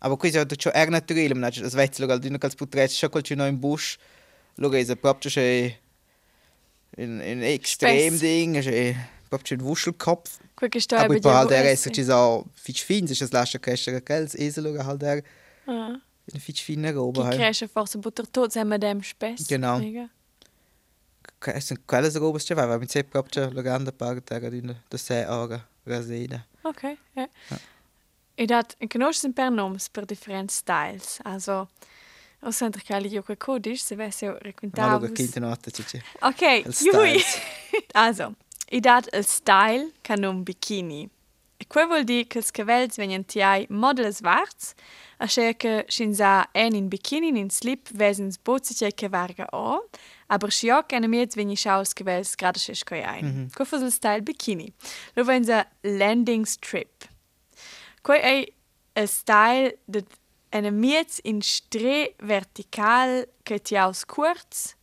Aber 0.05 0.17
questo 0.17 0.39
è 0.39 0.55
ciò 0.55 0.69
è 0.71 0.85
naturale, 0.87 1.33
ma 1.33 1.47
es 1.47 1.73
vezzo 1.73 2.01
luga 2.03 2.17
di 2.19 2.27
una 2.27 2.37
cals 2.37 2.53
putrets 2.53 2.93
scho 2.95 3.09
col 3.09 3.23
in 3.27 3.57
busch. 3.59 3.97
Luga 4.57 4.77
is 4.77 4.89
a 4.89 4.95
proprio 4.95 5.31
che 5.31 5.79
in 6.97 7.19
in 7.21 7.59
Spess. 7.63 8.19
ding, 8.19 8.61
che 8.61 8.95
proprio 9.27 9.57
un 9.57 9.63
Wuschelkopf. 9.63 10.37
Quel 10.53 10.69
che 10.69 10.79
sto 10.79 10.95
Aber 10.95 11.17
a 11.17 11.19
poi 11.19 11.31
halt 11.33 11.49
der 11.49 11.63
vedere. 11.63 11.73
ist 11.73 11.91
ci 11.93 12.03
so 12.03 12.45
fitch 12.53 12.83
fin, 12.85 13.07
sich 13.07 13.17
das 13.19 13.31
lascia 13.31 13.57
crescere 13.59 13.99
kels, 14.01 14.35
esel 14.35 14.63
luga 14.63 14.83
halt 14.85 15.01
der 15.01 15.23
Ah. 15.65 15.99
in 16.33 16.39
fitch 16.39 16.61
fine 16.63 16.89
Che 16.91 16.93
roba. 16.93 17.23
halt. 17.25 17.35
cresce 17.37 17.67
forse 17.67 17.97
butter 17.97 18.25
tot 18.29 18.51
sem 18.51 18.69
dem 18.79 19.01
spess. 19.01 19.47
Genau. 19.47 19.79
Mega. 19.79 20.09
Sunt 21.59 21.79
quelles 21.87 22.15
robes 22.15 22.43
ce 22.45 22.53
va, 22.53 22.77
mi 22.77 22.87
se 22.87 23.03
proprio 23.03 23.49
la 23.51 23.61
grande 23.61 23.91
parte 23.91 24.33
era 24.35 24.49
di 24.49 24.61
da 24.61 24.97
se 24.97 25.25
ora 25.27 25.67
raseda. 25.83 26.45
Okay, 26.61 26.95
ja. 27.15 27.27
En 28.35 28.87
conosces 28.87 29.23
in 29.23 29.33
per 29.33 29.51
noms 29.51 29.89
per 29.89 30.05
differenti 30.05 30.53
styles. 30.53 31.19
Also, 31.23 31.69
o 32.41 32.51
sempre 32.51 32.81
che 32.81 32.95
io 32.95 33.23
quel 33.23 33.37
codice, 33.37 33.83
se 33.83 33.95
vesse 33.95 34.27
Ma 34.27 34.37
raccontavo. 34.39 35.05
lo 35.07 35.11
quinta 35.11 35.39
notte 35.39 35.71
ci 35.71 35.83
c'è. 35.83 36.01
Ok, 36.19 36.71
styles. 36.71 37.39
also, 37.93 38.35
e 38.67 38.79
dat 38.79 39.07
il 39.13 39.25
style 39.25 39.91
can 40.01 40.23
un 40.23 40.43
bikini. 40.43 41.09
E 41.57 41.65
quel 41.67 41.87
vuol 41.87 42.03
dire 42.03 42.27
che 42.27 42.39
i 42.39 42.51
cavelli 42.51 42.91
vengono 42.97 43.23
tiai 43.23 43.65
model 43.69 44.13
svarts, 44.13 44.73
a 45.17 45.25
che 45.25 45.55
che 45.55 45.85
scinza 45.87 46.49
en 46.51 46.75
in 46.75 46.89
bikini 46.89 47.29
in 47.39 47.49
slip 47.49 47.89
vesens 47.93 48.37
bozzice 48.37 48.93
che 48.93 49.07
varga 49.07 49.47
o, 49.51 49.87
aber 50.27 50.51
schiok 50.51 50.91
en 50.91 51.09
miez 51.09 51.33
vegni 51.35 51.55
schaus 51.55 51.93
cavelli 51.93 52.27
grada 52.35 52.59
sche 52.59 52.83
coi 52.83 53.01
ein. 53.01 53.25
Mm 53.25 53.29
-hmm. 53.29 53.53
Quel 53.53 53.67
fu 53.67 53.77
il 53.77 53.91
style 53.91 54.21
bikini. 54.21 54.73
Lo 55.13 55.23
venza 55.23 55.65
landing 55.81 56.45
strip. 56.45 57.07
Quei 58.05 58.21
è 58.93 59.01
il 59.01 59.07
style 59.09 59.79
de 59.87 60.03
en 60.51 60.69
miez 60.79 61.19
in 61.23 61.41
stre 61.41 62.13
vertical 62.21 63.25
che 63.43 63.59
ti 63.59 63.75
aus 63.75 64.05
kurz 64.05 64.75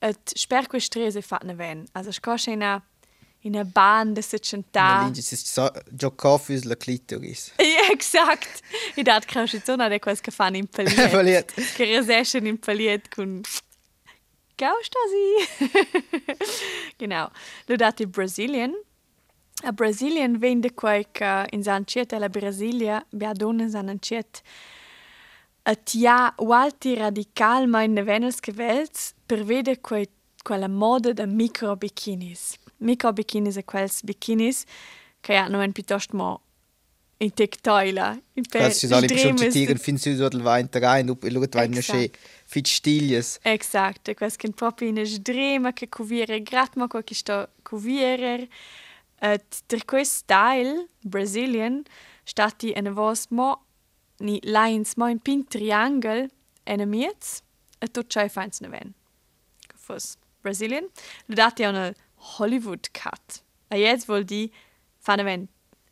et 0.00 0.18
sper 0.36 0.66
quei 0.68 0.80
stre 0.80 1.10
se 1.10 1.22
fatne 1.22 1.54
ven. 1.54 1.86
Also 1.94 2.12
scosce 2.12 2.50
in 2.50 2.62
a 2.62 2.82
in 3.42 3.56
a 3.56 3.64
bahn 3.64 4.12
de 4.14 4.20
se 4.22 4.36
Ma 4.36 4.42
centa. 4.44 5.02
lingi 5.04 5.22
si 5.22 5.36
so 5.36 5.70
giocofis 5.90 6.64
la 6.64 6.76
clitoris. 6.76 7.52
Ja, 7.58 7.90
exakt. 7.90 8.60
I 8.96 9.02
dat 9.02 9.24
crasci 9.24 9.62
zona 9.64 9.88
de 9.88 9.98
quels 9.98 10.20
che 10.20 10.30
fanno 10.30 10.58
in 10.58 10.66
paliet. 10.74 11.10
Paliet. 11.10 11.52
che 11.74 11.84
reseschen 11.86 12.46
in 12.46 12.58
paliet 12.58 13.08
con 13.08 13.40
Gaustasi. 14.56 15.48
genau. 16.98 17.30
Lo 17.66 17.76
dati 17.76 18.06
Brazilian. 18.06 18.74
A 19.64 19.72
Brazilian 19.72 20.38
vende 20.38 20.72
quei 20.72 21.06
che 21.10 21.46
in 21.50 21.62
Sanciet 21.62 22.12
alla 22.12 22.28
Brasilia, 22.28 23.04
bia 23.10 23.32
donne 23.32 23.68
Sanciet, 23.68 24.42
a 25.62 25.74
tia 25.74 26.32
walti 26.38 26.94
radical 26.94 27.66
ma 27.66 27.82
in 27.82 27.94
venels 28.04 28.40
che 28.40 28.52
vels 28.52 29.14
per 29.26 29.44
vede 29.44 29.80
quei 29.80 30.08
quella 30.42 30.68
moda 30.68 31.12
da 31.12 31.26
micro 31.26 31.76
bikinis. 31.76 32.56
Micro 32.78 33.12
bikinis 33.12 33.56
e 33.56 33.64
quels 33.64 34.02
bikinis 34.02 34.64
che 35.20 35.34
hanno 35.34 35.60
un 35.60 35.72
piuttosto 35.72 36.16
mo 36.16 36.40
in 37.18 37.34
tectoila, 37.34 38.16
in 38.34 38.44
per 38.46 38.60
Quasi 38.60 38.78
si 38.78 38.86
sono 38.86 39.00
schon 39.00 39.18
stremes- 39.18 39.52
tieren 39.52 39.76
fin 39.76 39.98
su 39.98 40.14
dort 40.14 40.34
wein 40.34 40.68
rein, 40.70 41.08
up 41.08 41.24
lo 41.24 41.40
wein 41.40 41.70
no 41.72 41.80
sche 41.80 42.04
Exakt. 42.04 42.18
fit 42.44 42.66
stilies. 42.66 43.38
Exakt, 43.42 44.14
quels 44.14 44.36
che 44.36 44.50
proprio 44.52 44.88
in 44.88 45.04
sdrema 45.04 45.72
che 45.72 45.88
cuviere 45.88 46.40
grat 46.42 46.76
ma 46.76 46.86
quel 46.86 47.02
che 47.02 47.14
sto 47.14 47.48
cuviere. 47.62 48.48
Et 49.20 49.62
der 49.70 49.80
quest 49.86 50.24
style 50.24 50.88
Brazilian 51.04 51.84
stati 52.24 52.72
en 52.76 52.94
vos 52.94 53.30
mo 53.30 53.56
ni 54.20 54.40
lines 54.44 54.96
mo 54.96 55.06
in 55.06 55.18
pin 55.18 55.44
triangle 55.46 56.28
en 56.66 56.86
miez 56.86 57.42
et 57.80 57.92
tot 57.92 58.08
chai 58.08 58.28
feins 58.28 58.60
ne 58.60 58.68
ven. 58.68 58.94
Fos 59.74 60.16
Brazilian. 60.42 60.88
Lo 61.26 61.34
dati 61.34 61.66
on 61.66 61.94
Hollywood 62.38 62.92
cut. 62.94 63.42
A 63.70 63.76
jetzt 63.76 64.08
wohl 64.08 64.24
die 64.24 64.50
fanne 64.98 65.24
ven 65.24 65.48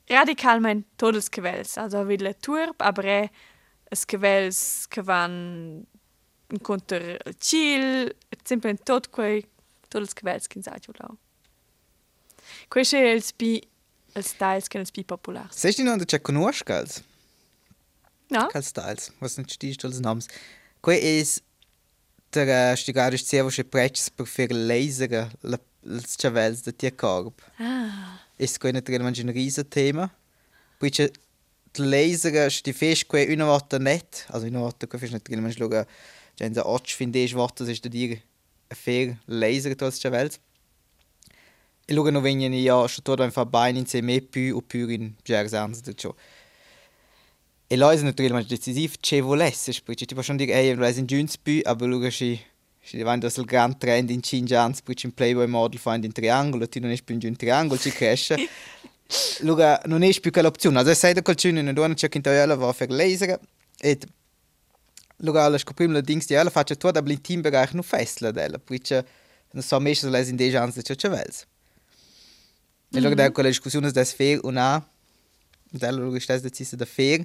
radikalmein 0.09 0.85
todesgewels. 0.99 1.79
Also 1.79 2.09
wie 2.09 2.17
le 2.17 2.39
turb, 2.41 2.81
aber 2.81 3.05
eh 3.05 3.29
as 3.91 4.07
cavels 4.07 4.89
che 4.89 5.03
van 5.03 5.87
incontro 6.51 6.97
il 6.97 7.37
cil, 7.39 8.15
sempre 8.45 8.75
tot 8.77 9.11
quei 9.11 9.45
tot 9.89 10.01
els 10.01 10.15
cavels 10.15 10.49
che 10.49 10.63
sa 10.63 10.77
lau. 11.01 11.17
Quei 12.69 12.85
è 12.85 13.13
els 13.15 13.33
pi 13.33 13.61
els 14.17 14.33
styles 14.33 14.69
che 14.69 14.79
els 14.81 14.91
pi 14.91 15.05
populars. 15.05 15.55
Sesti 15.55 15.85
non 15.85 16.01
c'è 16.05 16.21
conoscals? 16.21 17.03
No? 18.33 18.47
Cal 18.49 18.63
styles, 18.63 19.13
was 19.21 19.37
nicht 19.37 19.53
stehst 19.53 19.85
als 19.85 20.01
Nams. 20.01 20.27
Quei 20.81 20.99
is 21.21 21.43
der 22.33 22.73
uh, 22.73 22.77
stigarisch 22.77 23.25
sehr 23.25 23.45
was 23.45 23.59
prechts 23.71 24.11
per 24.11 24.27
fer 24.27 24.49
lasere 24.51 25.29
els 25.43 26.17
chavels 26.19 26.63
de 26.63 26.73
tia 26.73 26.91
corp. 26.91 27.43
Ah. 27.59 28.19
Is 28.39 28.59
quei 28.59 28.73
net 28.73 28.89
realmente 28.89 29.23
un 29.23 29.33
risa 29.33 29.65
tema. 29.65 30.11
Poi 30.79 30.91
c'è 30.91 31.11
lasere 31.79 32.51
sti 32.51 32.73
fest 32.73 33.07
quei 33.07 33.31
una 33.33 33.45
volta 33.45 33.79
net, 33.79 34.27
also 34.29 34.47
una 34.47 34.65
volta 34.67 34.87
quei 34.87 35.01
fest 35.01 35.13
net 35.13 35.29
realmente 35.29 35.61
luga. 35.61 35.87
C'è 36.35 36.47
un 36.47 36.59
otch 36.65 36.97
finde 36.97 37.23
ich 37.23 37.35
volta 37.35 37.65
ist 37.65 37.85
da 37.85 37.89
dir 37.89 38.19
a 38.69 38.75
fer 38.75 39.19
lasere 39.27 39.77
als 39.79 40.01
chavels. 40.01 40.41
Luga 41.89 42.11
no 42.11 42.21
venien 42.21 42.53
ja 42.53 42.87
sto 42.89 43.03
tot 43.03 43.21
einfach 43.21 43.47
bein 43.47 43.77
in 43.77 43.87
se 43.87 44.03
me 44.03 44.21
più 44.21 44.57
o 44.57 44.61
più 44.61 44.89
in 44.89 45.15
jersans 45.23 45.83
de 45.83 45.95
ciò. 45.95 46.13
E 47.69 47.77
là 47.77 47.93
è 47.93 48.01
naturalmente 48.01 48.55
decisivo 48.55 48.95
che 49.01 49.21
volesse, 49.21 49.73
perché 49.85 50.05
ti 50.05 50.15
posso 50.15 50.33
dire, 50.35 50.53
ehi, 50.53 50.75
non 50.75 50.85
è 50.85 50.93
in 50.97 51.07
giunts 51.07 51.37
più, 51.39 51.61
aber 51.65 51.89
luga 51.89 52.11
si 52.11 52.41
si 52.87 52.97
diventa 52.97 53.27
il 53.27 53.45
gran 53.45 53.77
trend 53.79 54.11
in 54.11 54.21
Xinjiang, 54.21 54.77
perché 54.85 55.07
in 55.07 55.13
Playboy 55.13 55.47
Model 55.47 55.79
fa 55.79 55.97
in 55.97 56.13
triangolo, 56.13 56.69
ti 56.69 56.79
non 56.79 56.93
è 56.93 57.03
più 57.03 57.17
in 57.17 57.21
un 57.25 57.35
triangolo, 57.35 57.81
ci 57.81 57.91
cresce. 57.91 58.37
luga 59.41 59.81
non 59.87 60.03
è 60.03 60.21
più 60.21 60.31
quell'opzione, 60.31 60.79
also 60.79 60.95
sai 60.95 61.13
da 61.13 61.23
qualcuno 61.23 61.59
in 61.59 61.69
una 61.69 61.95
c'è 61.95 62.09
che 62.09 62.17
in 62.17 62.23
teoria 62.23 62.55
va 62.55 62.73
fare 62.73 62.93
laser 62.93 63.41
e 63.79 63.99
luga 65.19 65.45
alla 65.45 65.59
scopriamo 65.59 65.95
la 65.95 66.01
dings 66.01 66.27
di 66.27 66.35
alla 66.35 66.51
faccia 66.51 66.75
tua 66.75 66.91
da 66.91 67.03
blin 67.03 67.21
team 67.21 67.41
bereich 67.41 67.73
nu 67.73 67.83
festla 67.83 68.31
della, 68.31 68.59
perché 68.59 69.05
non 69.53 69.63
so 69.63 69.79
messo 69.81 70.09
les 70.09 70.29
in 70.29 70.37
de 70.37 70.51
chance 70.51 70.81
de 70.81 70.95
chavels. 73.01 73.05
E 73.05 73.09
luga 73.09 73.15
da 73.15 73.31
quella 73.33 73.49
discussione 73.49 73.91
des 73.93 74.13
fair 74.13 74.41
und 74.45 74.57
a 74.59 74.83
della 75.73 75.99
luga 75.99 76.19
stes 76.21 76.43
decisa 76.43 76.77
da 76.77 76.85
fair. 76.87 77.25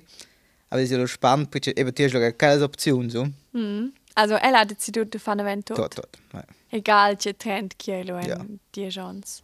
Aber 0.70 0.82
es 0.82 0.90
ist 0.90 0.98
ja 0.98 1.06
spannend, 1.08 1.50
perché 1.52 1.74
eben 1.76 1.94
ti 1.94 2.04
hai 2.04 2.32
keine 2.32 2.64
Option 2.64 3.10
so. 3.10 3.28
Mm. 3.56 3.92
Also, 4.14 4.36
ella 4.36 4.60
ha 4.60 4.66
deciso 4.66 5.04
di 5.04 5.18
fare 5.18 5.40
un 5.42 5.46
evento. 5.46 5.74
Tot, 5.74 5.96
tot. 5.96 6.18
Ja. 6.34 6.46
Egal, 6.70 7.18
trend 7.38 7.74
che 7.78 8.04
lo 8.04 8.18
è 8.18 8.28
Ja. 8.28 8.46
die 8.74 8.90
chance. 8.90 9.42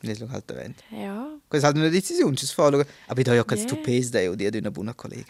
Das 0.00 0.20
ist 0.20 0.30
halt 0.30 0.48
event. 0.50 0.80
Ja. 0.90 1.28
Questa 1.48 1.68
è 1.68 1.72
halt 1.72 1.76
eine 1.82 1.90
Decision, 1.90 2.36
ci 2.36 2.46
fa. 2.46 2.66
Aber 2.66 2.84
ich 3.16 3.24
da 3.24 3.34
ja 3.34 3.42
kein 3.44 3.58
Yeah. 3.58 3.66
Tupés 3.68 4.10
da, 4.10 4.30
und 4.30 4.38
die 4.40 4.46
una 4.58 4.70
buona 4.70 4.94
collega. 4.94 5.24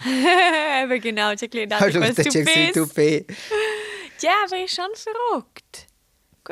Aber 0.82 0.98
genau, 0.98 1.34
da 1.34 1.76
Also, 1.78 2.00
quel 2.00 2.14
das 2.14 2.26
ist 2.26 2.36
ein. 2.46 2.72
Tupé. 2.72 3.24
Ja, 4.20 4.32
aber 4.46 4.62
ist 4.64 4.74
schon 4.74 4.90
verrückt. 4.94 5.86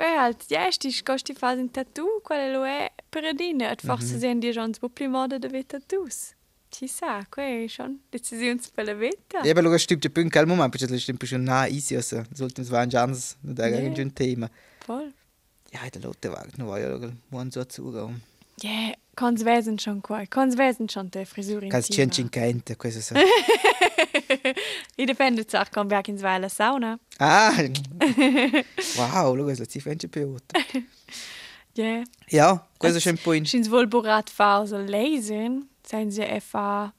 alt 0.03 0.45
jechtich 0.51 1.05
koch 1.05 1.23
die 1.25 1.35
fa 1.35 1.53
un 1.57 1.69
Tatou 1.73 2.21
qual 2.25 2.53
loe 2.53 2.89
peredine 3.11 3.71
et 3.71 3.83
for 3.83 4.01
se 4.01 4.19
sinn 4.21 4.41
Dir 4.41 4.59
ans 4.61 4.79
Buplimorde 4.79 5.41
de 5.41 5.53
wet 5.53 5.69
Tatous. 5.69 6.35
Tisa, 6.71 7.25
quei 7.31 7.69
schon 7.69 8.01
Decisionsfälle 8.13 8.99
wetter. 9.01 9.45
Ja, 9.45 9.61
lo 9.61 9.79
stimmt 9.79 10.05
de 10.05 10.11
Pün 10.11 10.31
kal 10.31 10.47
moment 10.47 10.73
pechtle 10.73 10.99
stimmt 11.01 11.27
schon 11.27 11.45
na 11.45 11.67
isi 11.67 12.01
se 12.03 12.25
sollten 12.35 12.63
es 12.63 12.71
waren 12.71 12.91
Jans 12.91 13.37
da 13.43 13.67
yeah. 13.67 14.11
Thema. 14.15 14.51
Voll. 14.87 15.13
Ja, 15.73 15.89
der 15.91 16.03
Lotte 16.03 16.33
war 16.33 16.47
nur 16.57 16.69
war 16.69 16.81
ja, 16.81 17.13
man 17.31 17.51
so 17.51 17.65
zugegangen. 17.65 18.23
Ja, 18.63 18.93
cons 19.17 19.45
vesen 19.45 19.79
schon 19.79 20.03
quel, 20.03 20.27
cons 20.27 20.57
vesen 20.57 20.89
schon 20.89 21.11
de 21.11 21.27
frisur 21.27 21.63
in 21.63 21.71
Kannst 21.71 21.97
du 21.97 22.03
in 22.03 22.31
Kente, 22.31 22.77
questo 22.77 23.01
so. 23.01 23.15
I 24.97 25.05
dipende 25.07 25.45
sa 25.49 25.65
con 25.65 25.89
biac 25.89 26.09
in 26.09 26.19
svela 26.19 26.49
sauna. 26.49 26.99
Ah! 27.19 27.53
Wow, 28.97 29.37
schau, 29.37 29.37
das 29.47 29.61
ist 29.61 29.75
die 29.75 30.09
Pilot. 30.09 30.43
Ja. 31.75 32.03
Ja, 32.29 32.67
questo 32.79 33.07
è 33.07 33.13
un 33.13 33.19
po' 33.19 33.35
in... 33.35 33.45
Schins 33.45 33.71
wohl 33.71 33.87
borat 33.87 34.31
fa 34.31 34.65
so 34.67 34.79
lesen, 34.79 35.69
sein 35.83 36.11
sie 36.11 36.25
effa 36.25 36.95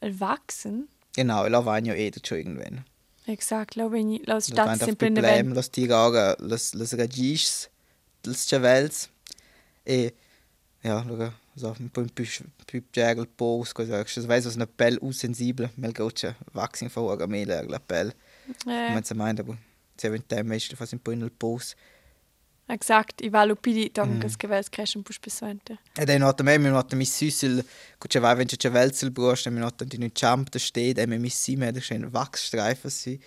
el 0.00 0.18
wachsen. 0.18 0.88
Genau, 1.14 1.46
la 1.46 1.60
vanno 1.60 1.94
e 1.94 2.10
da 2.10 2.20
schon 2.22 2.38
irgendwann. 2.38 2.84
Exakt, 3.26 3.76
lo 3.76 3.90
veni, 3.90 4.18
lo 4.26 4.34
Das 4.34 4.46
stat 4.46 4.66
war 4.66 4.76
sempre 4.76 5.06
in 5.06 5.16
event. 5.16 5.54
los 5.54 5.70
tirare, 5.70 6.36
los, 6.40 6.74
los 6.74 6.92
regis, 6.94 7.70
los 8.24 8.46
chavels. 8.46 9.08
E, 9.84 9.94
ja, 9.94 10.10
luga, 10.10 10.10
so 10.10 10.10
un 10.10 10.12
po' 10.12 10.25
più, 11.92 12.14
più 12.64 12.82
piega 12.90 13.20
il 13.20 13.28
pos, 13.28 13.72
cosa, 13.72 14.02
che 14.02 14.08
se 14.08 14.20
veis 14.26 14.44
una 14.54 14.66
pelle 14.66 14.98
usensibile, 15.00 15.70
mel 15.76 15.92
goccia, 15.92 16.34
waxing 16.52 16.90
fa 16.90 17.00
ora 17.00 17.26
mele 17.26 17.64
la. 17.66 17.80
Eh, 17.88 18.12
Man 18.66 19.02
se 19.02 19.14
meint, 19.14 19.40
aber 19.40 19.56
se 19.96 20.08
vent 20.08 20.26
tem 20.28 20.46
meist 20.46 20.74
fas 20.76 20.92
un 20.92 20.98
po' 21.00 21.12
in 21.12 21.20
il 21.22 21.30
pos. 21.32 21.74
exakt, 22.68 23.20
i 23.22 23.28
valu 23.28 23.54
pidi 23.54 23.90
toncas 23.92 24.32
Mm. 24.32 24.36
che 24.38 24.46
vels 24.48 24.68
crescen 24.68 25.02
pus 25.02 25.18
pessoente. 25.18 25.78
E 25.94 26.04
dai 26.04 26.18
nota 26.18 26.42
me, 26.42 26.58
mi 26.58 26.68
nota 26.68 26.96
mi 26.96 27.04
süssel, 27.04 27.64
che 27.98 28.08
ce 28.08 28.18
vai 28.18 28.34
wenn 28.34 28.48
ce 28.48 28.56
chavels 28.56 29.02
il 29.02 29.10
brost, 29.12 29.48
mi 29.48 29.60
nota 29.60 29.84
di 29.84 29.96
un 30.00 30.10
champ 30.12 30.48
da 30.48 30.58
steht, 30.58 30.98
mi 31.06 31.18
mi 31.18 31.28
si 31.28 31.54
me 31.56 31.70
da 31.70 31.80
schön 31.80 32.08
wachsstreifen 32.10 32.90
si. 32.90 33.20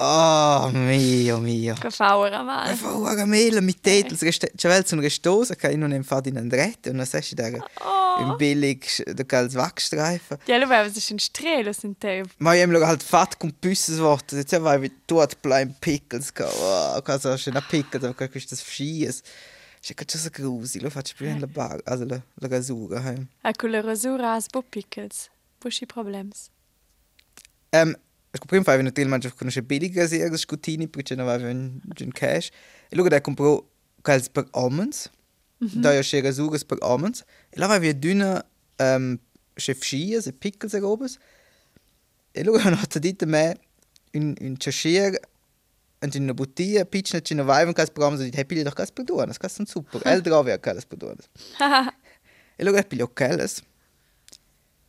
Oh, 0.00 0.70
mio, 0.72 1.38
mio. 1.40 1.74
Che 1.74 1.90
fa 1.90 2.16
ora 2.16 2.38
E 2.38 2.42
mal. 2.44 2.76
fa 2.76 2.96
ora 2.96 3.24
mele 3.26 3.60
mit 3.60 3.80
tetels, 3.82 4.20
chavels 4.56 4.92
un 4.92 5.00
restosa, 5.00 5.56
che 5.56 5.74
non 5.76 5.92
em 5.92 6.04
fa 6.04 6.20
di 6.20 6.30
andrette, 6.36 6.90
und 6.90 6.98
dann 6.98 7.06
sagst 7.06 7.32
du 7.32 7.34
da, 7.36 7.48
Oh. 7.84 8.20
im 8.20 8.36
billig, 8.36 9.02
da 9.16 9.24
calls 9.24 9.54
wachstreifen. 9.56 10.38
Ja, 10.46 10.56
lo 10.58 10.68
vevas 10.68 10.96
es 10.96 11.10
in 11.10 11.18
strelo 11.18 11.72
sind 11.72 11.98
te. 11.98 12.22
Ma 12.38 12.54
io 12.54 12.68
mi 12.68 12.76
halt 12.78 13.02
fat 13.02 13.38
con 13.38 13.50
püsses 13.60 13.98
Worte, 13.98 14.36
jetzt 14.36 14.52
vai 14.60 14.78
vi 14.80 14.92
dort 15.08 15.42
bleiben 15.42 15.74
pickles, 15.80 16.32
ka, 16.32 16.46
oh, 16.46 17.02
cosa 17.02 17.36
schön 17.36 17.56
a 17.56 17.60
pickles, 17.60 18.04
aber 18.04 18.28
questo 18.28 18.54
schies. 18.54 19.20
C'è 19.80 19.94
che 19.94 20.04
c'è 20.04 20.30
grusi, 20.30 20.80
lo 20.80 20.90
faccio 20.90 21.14
più 21.16 21.26
in 21.26 21.40
la 21.40 21.46
bar, 21.46 21.80
also 21.84 22.04
la, 22.04 22.20
la 22.34 22.48
gasura, 22.48 23.00
heim. 23.00 23.26
A 23.42 23.52
culle 23.52 23.80
rasura 23.80 24.34
as 24.34 24.46
bo 24.46 24.62
pickles. 24.62 25.28
Buschi 25.60 25.86
problems. 25.86 26.50
Um, 27.72 27.96
ich 28.32 28.40
prima 28.46 28.64
fai 28.64 28.82
naturalmente 28.82 29.30
conosce 29.30 29.62
billiga 29.62 30.06
serie 30.06 30.36
scutini 30.36 30.88
perché 30.88 31.14
non 31.14 31.28
aveva 31.28 31.50
un, 31.50 31.80
un 32.00 32.12
cash. 32.12 32.50
E 32.88 32.94
luego 32.94 33.08
da 33.08 33.20
comprò 33.20 33.64
quels 34.02 34.28
per 34.28 34.46
almonds. 34.52 35.10
Da 35.58 35.92
io 35.92 36.02
c'era 36.02 36.30
sugas 36.30 36.64
per 36.64 36.78
almonds. 36.80 37.24
E 37.50 37.58
là 37.58 37.68
aveva 37.68 37.92
dünne 37.92 38.44
um, 38.78 39.18
chef 39.54 39.82
schias 39.82 40.26
e 40.26 40.32
pickles 40.32 40.74
e 40.74 40.78
robes. 40.78 41.18
E 42.30 42.44
luego 42.44 42.60
hanno 42.60 42.76
fatto 42.76 43.00
dite 43.00 43.26
me 43.26 43.58
un 44.12 44.54
chashier 44.58 45.18
und 46.00 46.14
in 46.14 46.24
einer 46.24 46.34
Boutique, 46.34 46.84
pitchen 46.84 47.20
in 47.28 47.40
einer 47.40 47.48
Weibe 47.48 47.68
und 47.70 47.78
das 47.78 47.90
Programm 47.90 48.16
so, 48.16 48.24
hey, 48.24 48.44
pili 48.44 48.64
doch 48.64 48.74
das 48.74 48.92
Produkt, 48.92 49.28
das 49.28 49.58
ist 49.58 49.68
super. 49.68 50.00
El 50.04 50.22
drove 50.22 50.52
a 50.52 50.58
das 50.58 50.86
Produkt. 50.86 51.28
E 52.56 52.64
luego 52.64 52.82
pili 52.82 53.02
okelles. 53.02 53.62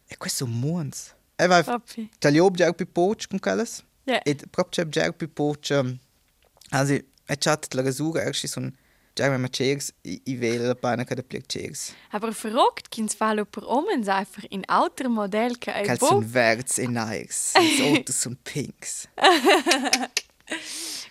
E 0.08 0.15
questo 0.17 0.47
muons. 0.47 1.15
E 1.39 1.47
vai 1.47 1.63
Papi. 1.63 2.10
Tagliob 2.19 2.56
già 2.56 2.73
più 2.73 2.86
poch 2.91 3.28
con 3.30 3.39
quelles. 3.39 3.84
Ja. 4.04 4.21
E 4.23 4.36
proprio 4.49 4.89
già 4.89 5.12
più 5.13 5.32
poch. 5.32 5.71
Also, 6.71 6.93
e 6.93 7.38
chat 7.38 7.73
la 7.73 7.82
gasura 7.82 8.23
erst 8.23 8.45
son 8.47 8.75
già 9.15 9.38
ma 9.38 9.47
cheers 9.47 9.93
i 10.02 10.21
i 10.25 10.36
vele 10.36 10.65
la 10.65 10.75
pana 10.75 11.06
che 11.06 11.15
da 11.15 11.23
plic 11.23 11.45
cheers. 11.47 11.93
Aber 12.12 12.34
verrückt, 12.34 12.89
kins 12.89 13.13
fallo 13.13 13.45
per 13.45 13.63
omens 13.65 14.08
einfach 14.08 14.45
in 14.49 14.63
alter 14.67 15.08
Modell 15.08 15.58
che 15.58 15.71
ei 15.71 15.97
bo. 15.97 16.08
son 16.08 16.25
verts 16.25 16.78
e 16.78 16.88
nikes. 16.99 17.54
Autos 17.56 18.19
son 18.19 18.38
pinks. 18.43 19.08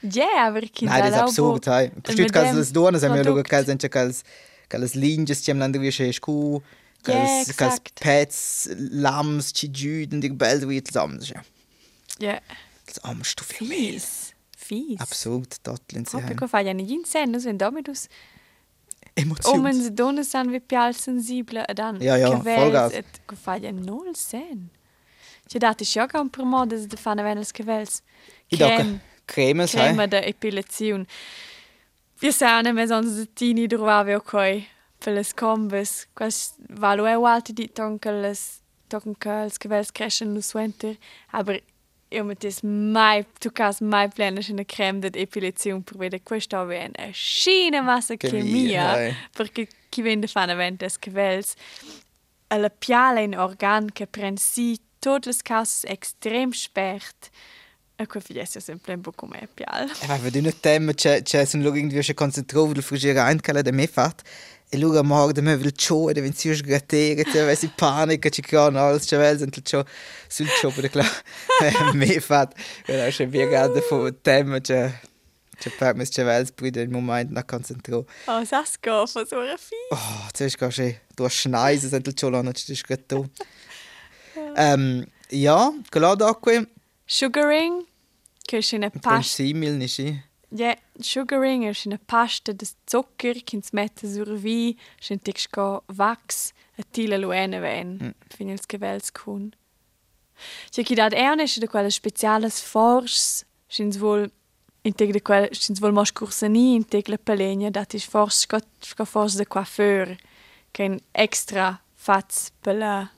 Ja, 0.01 0.47
aber 0.47 0.61
kins 0.63 0.91
Nein, 0.91 1.01
das 1.01 1.11
ist 1.11 1.17
absurd, 1.17 1.67
hey. 1.67 1.91
Bestimmt 2.03 2.19
mit 2.19 2.33
kann 2.33 2.47
dem 2.47 2.59
es 2.59 2.73
donas, 2.73 3.03
haben 3.03 3.15
wir 3.15 3.43
kann 3.45 4.11
es 4.11 4.25
kann 4.69 4.83
es 4.83 4.95
linjes, 4.95 5.43
die 5.43 5.51
haben 5.51 5.61
dann 5.61 5.73
wie 5.81 5.93
schön 5.93 6.13
Es 7.13 7.49
exakt. 7.49 7.95
Pets, 8.01 8.69
Lams, 8.77 9.53
Chijud 9.53 10.13
und 10.13 10.21
die 10.21 10.31
Bälle 10.31 10.69
wie. 10.69 10.81
Das 10.81 10.95
ist 10.95 11.35
ja 12.21 12.41
das 12.87 12.99
amst 13.05 13.41
du 13.41 13.65
mehr. 13.65 13.79
fies. 13.79 14.33
Fies. 14.57 15.01
Absurd, 15.01 15.57
Datteln 15.67 16.05
sie 16.05 16.11
Proprio 16.11 16.29
haben. 16.31 16.37
che 16.37 16.49
fai 16.49 16.67
in 16.69 17.05
sen, 17.05 17.31
no 17.31 17.39
sen 17.39 17.57
dominus. 17.59 18.09
Emotionen. 19.15 19.61
Omens 19.61 19.91
donne 19.91 20.25
san 20.25 20.51
vi 20.51 20.61
pial 20.61 20.95
sensibile 20.95 21.65
e 21.69 21.75
dan 21.75 22.01
Ja, 22.01 22.17
ja, 22.17 22.37
vollgas. 22.37 22.93
et 22.93 23.21
che 23.27 23.37
fai 23.37 23.61
null 23.73 24.15
sen. 24.15 24.71
Ci 25.47 25.59
date 25.59 25.85
sciocca 25.85 26.21
un 26.21 26.29
per 26.31 26.45
modes 26.45 26.87
de 26.87 26.97
fanno 26.97 27.23
venels 27.23 27.53
che 27.53 27.65
vels. 27.65 28.03
Ich 28.49 28.59
dachte, 28.59 29.01
Cremes, 29.27 29.73
crema 29.73 30.03
hey. 30.03 30.09
da 30.09 30.21
epilazione. 30.23 31.07
Wir 32.21 32.33
sahen 32.33 32.75
me 32.75 32.87
sonst 32.87 33.17
de 33.17 33.27
tini 33.35 33.67
drovavi 33.67 34.15
ok 34.15 34.67
per 34.99 35.15
les 35.15 35.33
combes. 35.33 36.07
Quas 36.15 36.55
valo 36.69 37.07
e 37.07 37.13
alte 37.13 37.53
di 37.53 37.69
tonca 37.73 38.11
les 38.11 38.61
tonca 38.89 39.43
els 39.43 39.59
che 39.59 39.69
vels 39.69 39.93
crescen 39.93 40.33
no 40.33 40.41
suenter, 40.41 40.97
aber 41.33 41.61
io 42.11 42.25
mettes 42.25 42.63
mai 42.63 43.27
tu 43.39 43.51
cas 43.51 43.81
mai 43.81 44.09
plena 44.09 44.41
in 44.41 44.65
crema 44.65 45.11
de 45.11 45.21
epilazione 45.21 45.83
per 45.83 45.97
vedere 45.97 46.23
questo 46.23 46.57
avviene 46.57 46.95
a 46.97 47.11
scina 47.13 47.83
massa 47.83 48.17
Chemia, 48.17 49.15
perché 49.37 49.69
chi 49.91 50.03
vende 50.03 50.27
fanno 50.27 50.55
ventes 50.57 50.99
che 50.99 51.11
vels 51.11 51.55
alla 52.49 52.71
piala 52.71 53.21
in 53.21 53.37
organ 53.37 53.91
che 53.93 54.07
prende 54.07 54.41
si 54.41 54.81
tutte 54.99 55.29
le 55.29 55.37
cause 55.43 55.87
extrem 55.87 56.51
spert. 56.51 57.31
E 58.01 58.07
quel 58.07 58.23
figlio 58.23 58.45
sempre 58.45 58.95
un 58.95 59.01
po' 59.01 59.11
come 59.11 59.49
pial. 59.53 59.91
E 60.01 60.07
vai, 60.07 60.21
vedo 60.21 60.39
un 60.39 60.53
tema, 60.61 60.93
c'è, 60.93 61.23
c'è, 61.23 61.45
sono 61.45 61.65
loro 61.65 61.75
irgendwie 61.75 62.01
schon 62.01 62.15
concentrato 62.15 62.73
sul 62.73 62.83
frigere 62.83 63.19
ein, 63.19 63.41
che 63.41 63.51
da 63.61 63.73
me 63.73 63.89
fatto. 63.89 64.23
E 64.71 64.77
loro 64.77 65.03
morgen 65.03 65.45
me 65.45 65.57
vil 65.57 65.73
ciò, 65.73 66.11
e 66.11 66.13
devono 66.13 66.35
si 66.35 66.55
sgrattere, 66.55 67.25
se 67.25 67.41
avessi 67.41 67.69
panica, 67.75 68.29
ci 68.29 68.43
creano 68.43 68.79
alles, 68.79 69.07
c'è 69.07 69.17
vel, 69.17 69.39
sento 69.39 69.63
ciò, 69.63 69.83
sul 70.29 70.47
ciò, 70.61 70.71
per 70.71 70.91
klar, 70.91 71.23
me 71.95 72.21
fatto. 72.21 72.55
E 72.85 72.95
da 72.97 73.09
c'è 73.09 73.27
piegata 73.27 73.81
fu 73.81 74.11
tema, 74.21 74.61
c'è, 74.61 74.93
c'è 75.59 75.71
per 75.71 75.95
me 75.95 76.05
c'è 76.05 76.23
vel, 76.23 76.53
poi 76.53 76.69
del 76.71 76.91
momento 76.91 77.33
na 77.33 77.45
concentrato. 77.45 78.07
Oh, 78.27 78.45
das 78.45 78.79
geht 78.79 78.93
von 79.11 79.27
so 79.27 79.39
einer 79.41 79.57
Vieh. 79.57 79.89
Oh, 79.91 80.29
zuerst 80.35 80.59
gehst 80.59 80.79
du, 80.79 80.95
du 81.17 81.25
hast 81.25 81.37
schneisen, 81.37 81.89
sento 81.89 82.13
ciò, 82.13 82.29
non 82.29 82.53
ci 82.55 82.75
sgratto. 82.75 83.31
Ähm, 84.55 85.07
ja, 85.31 85.73
klar 85.91 86.15
da 86.15 86.35
qui, 86.35 86.67
Sugaring, 87.07 87.87
che 88.45 88.61
poi 88.61 88.91
pasta. 88.91 89.23
simil, 89.23 89.77
nicht? 89.79 90.27
Ja, 90.51 90.75
sugaring 90.99 91.65
è 91.67 91.77
una 91.85 92.01
pasta 92.05 92.53
di 92.53 92.67
zucchero 92.85 93.39
che 93.45 93.59
si 93.63 93.71
mette 93.73 94.11
sul 94.11 94.39
vino, 94.39 94.79
c'è 94.99 95.19
un 95.23 95.81
wax, 95.97 96.53
e 96.75 96.85
tila 96.91 97.17
luene 97.19 97.59
ven, 97.59 97.99
Mm. 98.03 98.11
fino 98.29 98.53
al 98.53 98.61
scavels 98.61 99.11
con. 99.13 99.51
C'è 100.71 100.83
chi 100.85 100.95
dat 100.95 101.13
erne 101.13 101.45
c'è 101.45 101.61
da 101.61 101.67
quelle 101.67 101.91
speciali 101.91 102.49
force, 102.49 103.45
c'è 103.67 103.87
vol 103.99 104.31
integ 104.83 105.11
de 105.11 105.21
quelle 105.21 105.49
c'è 105.49 105.73
vol 105.75 105.93
mos 105.93 106.13
cursani 106.13 106.75
integ 106.75 107.09
la 107.09 107.19
palegna 107.19 107.69
dat 107.69 107.93
is 107.95 108.05
force 108.07 108.39
sco 108.47 108.59
sco 108.79 109.05
force 109.05 109.37
de 109.37 109.47
coiffeur 109.47 110.17
che 110.71 110.85
è 110.85 110.89
un 110.89 110.99
extra 111.11 111.79
fats 111.95 112.53
per 112.61 112.77
la 112.77 113.11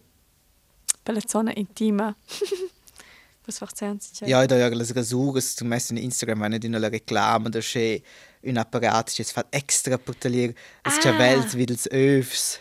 per 1.03 1.14
la 1.14 1.21
zona 1.27 1.53
intima. 1.55 2.14
Facciamo? 3.58 3.96
Ja, 4.24 4.46
da 4.46 4.56
ja 4.56 4.68
le 4.68 4.84
rasures 4.92 5.54
tu 5.54 5.64
messo 5.64 5.92
in 5.92 5.98
Instagram 5.98 6.40
wenn 6.40 6.58
in 6.62 6.78
la 6.78 6.88
reclama 6.88 7.48
da 7.48 7.60
c'è 7.60 8.00
un 8.42 8.56
apparat 8.56 9.12
che 9.12 9.24
fa 9.24 9.46
extra 9.50 9.98
per 9.98 10.16
tagliare 10.16 10.54
Ah. 10.82 10.90
as 10.90 10.98
chavels 10.98 11.54
wie 11.54 11.66
els 11.68 11.86
öfs. 11.90 12.58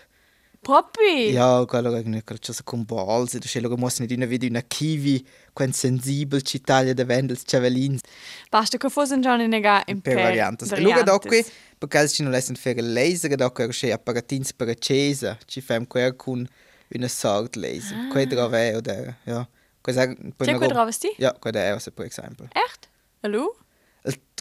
Proprio. 0.61 1.31
Ja, 1.31 1.65
quello 1.65 1.89
che 1.91 2.03
ne 2.03 2.21
c'è 2.21 2.53
con 2.65 2.83
balls, 2.83 3.31
da 3.33 3.39
c'è 3.39 3.61
lo 3.61 3.73
nicht 3.77 4.11
in 4.11 4.27
video 4.27 4.49
una 4.49 4.61
kiwi, 4.61 5.25
quen 5.53 5.71
sensibel 5.71 6.41
ci 6.41 6.59
taglia 6.59 6.93
da 6.93 7.05
vendels 7.05 7.43
chavelins 7.45 8.01
Basta 8.49 8.77
che 8.77 8.89
fosse 8.89 9.17
già 9.21 9.41
in 9.41 9.49
nega 9.49 9.83
in 9.87 10.01
per 10.01 10.15
variantes. 10.15 10.77
Luga 10.77 11.03
da 11.03 11.17
qui 11.17 11.45
perché 11.77 12.09
ci 12.09 12.23
non 12.23 12.31
lassen 12.33 12.55
fare 12.55 12.81
laser 12.81 13.35
da 13.35 13.49
che 13.51 13.67
c'è 13.69 13.91
apparatins 13.91 14.51
per 14.53 14.67
accesa, 14.67 15.37
ci 15.45 15.61
fam 15.61 15.87
quer 15.87 16.15
con 16.17 16.45
una 16.89 17.07
sort 17.07 17.55
laser. 17.55 17.97
Ah. 17.97 18.07
Quei 18.09 18.27
drove 18.27 18.75
oder 18.75 19.15
ja. 19.25 19.47
Cosa 19.81 20.07
C'è 20.07 20.55
quel 20.55 20.69
trovasti? 20.69 21.13
Ja, 21.17 21.33
quella 21.33 21.59
è 21.59 21.91
per 21.91 22.05
esempio. 22.05 22.47
Echt? 22.51 22.89
Hallo? 23.21 23.57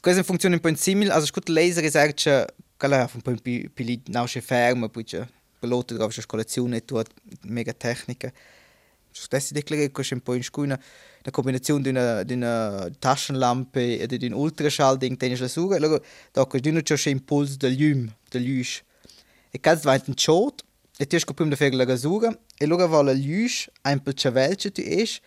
Questa 0.00 0.22
funziona 0.22 0.54
un 0.54 0.60
po' 0.60 0.74
simile, 0.76 1.10
also 1.12 1.26
scut 1.26 1.48
laser 1.48 1.82
che 1.82 1.90
quella 2.76 3.10
un 3.12 3.20
po' 3.20 3.34
più 3.42 3.70
più 3.72 4.00
nasce 4.06 4.40
ferma, 4.40 4.88
poi 4.88 5.04
c'è 5.04 5.26
piloto 5.58 5.94
drauf 5.94 6.12
c'è 6.12 6.20
scolazione 6.20 6.84
tu 6.84 7.00
mega 7.42 7.72
tecnica. 7.72 8.32
Stessi 9.10 9.52
declarare 9.52 9.90
che 9.90 10.02
c'è 10.02 10.14
un 10.14 10.20
po' 10.20 10.34
in 10.34 10.44
scuna 10.44 10.74
una 10.74 11.32
combinazione 11.32 11.82
di 11.82 11.88
una, 11.88 12.22
di 12.22 12.34
una 12.34 12.88
taschenlampe 12.96 13.98
e 13.98 14.06
di 14.06 14.26
un 14.26 14.32
ultraschallding 14.32 15.16
tennis 15.16 15.40
la 15.40 15.48
suga, 15.48 15.76
allora 15.76 16.00
da 16.30 16.46
che 16.46 16.60
di 16.60 16.82
c'è 16.82 17.10
impuls 17.10 17.56
del 17.56 17.74
lume, 17.74 18.18
del 18.28 18.44
luce. 18.44 18.84
E 19.50 19.58
caz 19.60 19.82
va 19.82 20.00
un 20.06 20.16
shot 20.16 20.62
e 21.00 21.06
ti 21.06 21.18
scopriamo 21.18 21.50
da 21.52 21.56
fare 21.56 21.70
la 21.72 21.84
rasura 21.84 22.36
e 22.56 22.66
va 22.86 23.02
la 23.02 23.12
luce 23.12 23.70
un 23.92 24.02
po' 24.02 24.10
chavel 24.14 24.56
che 24.56 24.70
tu 24.72 24.82
es 24.84 25.20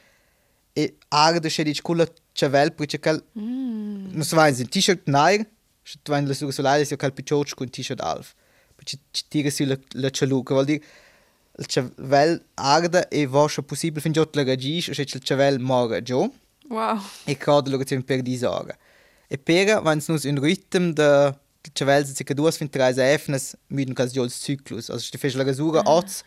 e 0.74 0.98
arde 1.10 1.48
c'è 1.50 1.64
di 1.64 1.80
culla 1.82 2.06
chavel 2.34 2.74
perché 2.74 3.00
cal 3.00 3.24
Mm. 3.38 4.12
non 4.14 4.24
so 4.24 4.36
vai 4.36 4.54
in 4.60 4.68
t-shirt 4.68 5.08
nair 5.08 5.46
se 5.84 5.98
tu 6.04 6.12
vai 6.12 6.26
la 6.26 6.34
suga 6.34 6.52
solare 6.52 6.84
se 6.86 6.96
cal 6.98 7.14
piccioccio 7.14 7.56
con 7.56 7.70
t-shirt 7.70 8.02
alf 8.02 8.34
perché 8.76 8.98
ci 9.12 9.24
tira 9.30 9.50
su 9.50 9.64
la 9.66 9.78
la 9.94 10.10
chaluca 10.12 10.54
vuol 10.54 10.66
dire 10.66 10.84
il 11.58 11.66
chavel 11.68 12.44
arde 12.56 13.08
e 13.10 13.28
se 13.48 13.62
possibile 13.64 14.02
fin 14.02 14.12
giotto 14.12 14.40
la 14.40 14.46
ragis 14.46 14.90
e 14.90 14.94
se 14.94 15.02
il 15.04 15.22
chavel 15.24 15.60
mora 15.60 16.02
giù 16.02 16.22
Wow. 16.70 17.00
e 17.26 17.36
cade 17.38 17.70
lo 17.70 17.78
che 17.78 18.02
per 18.02 18.22
di 18.22 18.38
sorga 18.38 18.78
e 19.28 19.38
per 19.38 19.82
wenn 19.84 19.98
es 20.00 20.08
nus 20.10 20.24
in 20.24 20.40
ritm 20.40 20.92
da 20.94 21.38
chavel 21.74 22.06
se 22.06 22.14
circa 22.14 22.34
duas 22.34 22.58
fin 22.58 22.70
tres 22.70 22.98
efnes 22.98 23.56
miden 23.70 23.94
cas 23.94 24.12
jols 24.14 24.34
cyclus 24.44 24.90
also 24.90 25.06
ste 25.06 25.18
fes 25.18 25.36
la 25.36 25.44
rasura 25.44 25.82
oz 25.86 26.24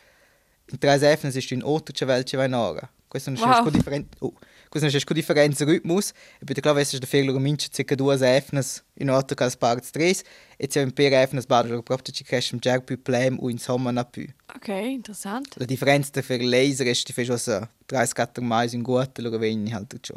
in 0.73 0.79
tres 0.79 1.03
efnes 1.03 1.35
ist 1.37 1.51
in 1.53 1.63
otto 1.63 1.93
chavel 1.93 2.23
che 2.25 2.37
vai 2.37 2.49
nora 2.49 2.89
questo 3.09 3.31
non 3.31 3.41
Wow. 3.41 3.67
è 3.69 3.71
differente 3.71 4.17
oh. 4.21 4.33
questo 4.69 4.89
non 4.89 4.97
è 4.97 5.15
differenza 5.15 5.65
ritmus 5.65 6.11
e 6.41 6.45
bitte 6.45 6.61
klar 6.61 6.75
weißt 6.75 6.93
du 6.95 6.99
der 6.99 7.09
fehler 7.09 7.39
minche 7.39 7.69
circa 7.71 7.95
duas 7.95 8.23
efnes 8.23 8.83
in 8.95 9.09
otto 9.11 9.35
cas 9.35 9.57
parts 9.57 9.91
tres 9.91 10.23
e 10.57 10.67
c'è 10.67 10.83
un 10.83 10.93
per 10.93 11.13
efnes 11.13 11.47
bad 11.47 11.67
proprio 11.83 12.13
ci 12.13 12.25
cresce 12.25 12.55
un 12.55 12.61
jar 12.61 12.81
più 12.83 13.01
plem 13.01 13.37
u 13.41 13.49
in 13.49 13.59
sommer 13.59 13.93
na 13.93 14.05
più 14.05 14.27
Okay, 14.57 14.93
interessant. 14.95 15.55
la 15.59 15.65
differenza 15.65 16.11
il 16.29 16.49
laser 16.49 16.87
è 16.87 16.93
che 16.95 17.13
fai 17.13 17.27
cosa 17.27 17.69
30 17.87 18.41
mais 18.41 18.73
in 18.73 18.83
gutta 18.83 19.21
lo 19.23 19.37
vegni 19.39 19.73
halt 19.73 19.97
ciò 20.01 20.15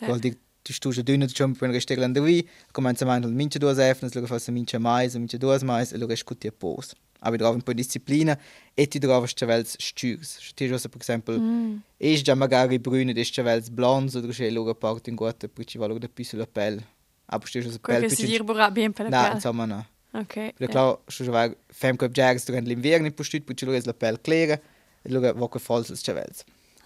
Ja. 0.00 0.06
vuol 0.06 0.18
dire 0.18 0.36
tu 0.62 0.72
stu 0.72 0.90
già 0.90 1.02
dünner 1.02 1.30
ciò 1.30 1.48
per 1.50 1.70
restare 1.70 2.04
in 2.04 2.12
lui 2.12 2.48
comincia 2.70 3.04
a 3.04 3.08
mandare 3.08 3.32
mince 3.32 3.58
due 3.58 3.72
efnes 3.88 4.12
lo 4.14 4.26
fa 4.26 4.38
mince 4.50 4.78
mais 4.78 5.14
mince 5.16 5.38
due 5.38 5.58
mais 5.62 5.92
e 5.92 5.98
lo 5.98 6.06
rescuti 6.06 6.46
a 6.46 6.52
pos 6.52 6.92
aber 7.22 7.38
drauf 7.38 7.54
un 7.54 7.62
po' 7.62 7.72
disciplina 7.72 8.38
e 8.74 8.86
ti 8.88 8.98
trovi 8.98 9.26
chavels 9.34 9.74
stürs 9.78 10.52
ti 10.54 10.66
già 10.68 10.76
per 10.88 11.00
esempio 11.00 11.38
Mm. 11.38 11.76
e 11.96 12.14
già 12.22 12.34
magari 12.34 12.78
brune 12.78 13.12
des 13.12 13.30
chavels 13.30 13.68
blonds 13.70 14.14
oder 14.14 14.30
c'è 14.32 14.50
loro 14.50 14.74
parte 14.74 15.10
in 15.10 15.16
gutta 15.16 15.48
per 15.48 15.64
ci 15.64 15.78
va 15.78 15.86
da 15.86 16.08
più 16.08 16.24
sulla 16.24 16.46
pelle 16.46 16.82
aber 17.26 17.48
già 17.48 17.60
Quel 17.60 17.78
pelle 17.80 18.06
che 18.08 18.14
si 18.14 18.26
dirà 18.26 18.70
bien 18.70 18.92
per 18.92 19.08
la 19.08 19.16
no 19.16 19.22
pelle. 19.22 19.34
insomma 19.34 19.64
no 19.66 19.86
Ok. 20.12 20.34
Perché 20.34 20.66
claro, 20.66 21.04
jo 21.06 21.30
vai 21.30 21.54
fem 21.68 21.94
co 21.94 22.08
jags 22.08 22.44
durant 22.44 22.66
l'inverno 22.66 23.06
in 23.06 23.14
postit, 23.14 23.44
poi 23.44 23.54
ci 23.54 23.64
lo 23.64 23.70
la 23.70 23.94
pelle 23.94 24.18
clara 24.20 24.54
e 25.02 25.08
lo 25.08 25.20
va 25.20 25.48
che 25.48 25.58
falso 25.60 25.92
il 25.92 26.00
chavels. 26.02 26.42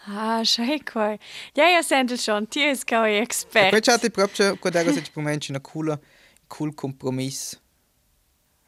Ah, 0.07 0.43
schei 0.45 0.81
quoi. 0.81 1.19
Ja, 1.57 1.69
ja, 1.69 1.83
sento 1.83 2.17
schon, 2.17 2.47
ti 2.49 2.63
es 2.63 2.85
kao 2.85 3.05
E 3.05 3.21
expert. 3.21 3.71
poi 3.71 3.81
c'è 3.81 4.11
proprio 4.11 4.57
quando 4.57 4.79
era 4.79 4.93
se 4.93 5.03
momento 5.15 5.47
una 5.51 5.61
cool 5.61 5.99
cool 6.49 6.75
compromiss. 6.75 7.59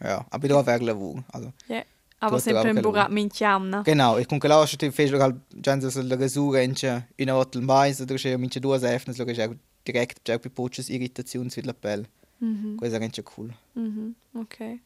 Ja, 0.01 0.27
aber 0.31 0.49
da 0.49 0.63
wäre 0.67 0.85
lavoro. 0.85 1.25
Also, 1.33 1.53
Ja, 1.69 1.85
aber 2.21 2.39
sempre 2.41 2.73
che 2.73 2.81
burat 2.81 3.11
minchiam, 3.11 3.69
no? 3.69 3.83
genau, 3.83 4.19
ich 4.19 4.27
con 4.29 4.39
che 4.39 4.49
la 4.49 4.65
sti 4.67 4.91
fece 4.91 5.17
al 5.17 5.41
gianza 5.49 5.91
se 5.91 6.03
la 6.03 6.17
rasura 6.17 6.61
in 6.61 6.75
in 7.17 7.31
hotel 7.31 7.63
mais, 7.63 8.03
da 8.03 8.15
c'è 8.15 8.37
mince 8.37 8.61
due 8.61 8.77
efnes, 8.77 9.17
lo 9.19 9.25
che 9.25 9.33
c'è 9.35 9.49
direkt 9.83 10.21
c'è 10.23 10.39
più 10.39 10.51
poches 10.53 10.89
irritazioni 10.89 11.51
sulla 11.51 11.75
pelle. 11.75 12.09
Mhm, 12.39 12.77
Questo 12.77 12.97
è 12.97 13.23
cool. 13.23 13.55
mhm, 13.75 14.15
ok. 14.35 14.79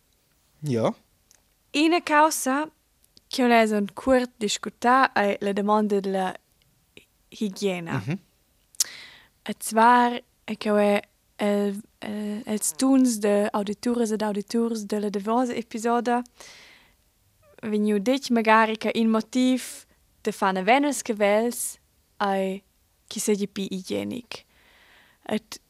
Ja. 0.62 0.94
Una 1.72 2.00
causa 2.02 2.64
che 2.64 2.70
ho 3.38 3.46
leso 3.46 3.76
un 3.76 3.86
curt 3.92 4.30
discutar 4.36 5.12
è 5.12 5.36
la 5.40 5.52
domanda 5.52 6.00
della 6.00 6.34
igiena. 7.28 8.02
Mhm. 8.04 8.18
E 9.42 9.54
zwar 9.58 10.22
è 10.44 10.56
che 10.56 10.70
è 10.70 11.02
el, 11.36 11.80
el, 12.00 12.42
els 12.44 12.72
tuns 12.76 13.18
de 13.18 13.48
auditores 13.52 14.10
ed 14.10 14.22
auditors 14.22 14.84
della 14.84 15.08
devosa 15.08 15.54
episoda 15.54 16.22
vegnu 17.62 17.98
detg 17.98 18.30
magari 18.30 18.76
che 18.76 18.90
in 18.94 19.08
motiv 19.08 19.86
de 20.22 20.32
fane 20.32 20.62
venes 20.62 21.02
che 21.02 21.14
vels 21.14 21.78
ai 22.18 22.62
chi 23.06 23.18
segi 23.18 23.48
pi 23.48 23.68
igienic. 23.70 24.44
Et 25.26 25.60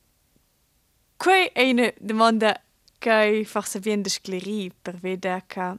quei 1.17 1.51
è 1.53 1.71
una 1.71 1.93
domanda 1.99 2.61
che 2.99 3.45
forse 3.45 3.79
viene 3.79 4.03
da 4.03 4.09
scleri 4.09 4.71
per 4.83 4.97
vedere 4.97 5.45
che 5.47 5.75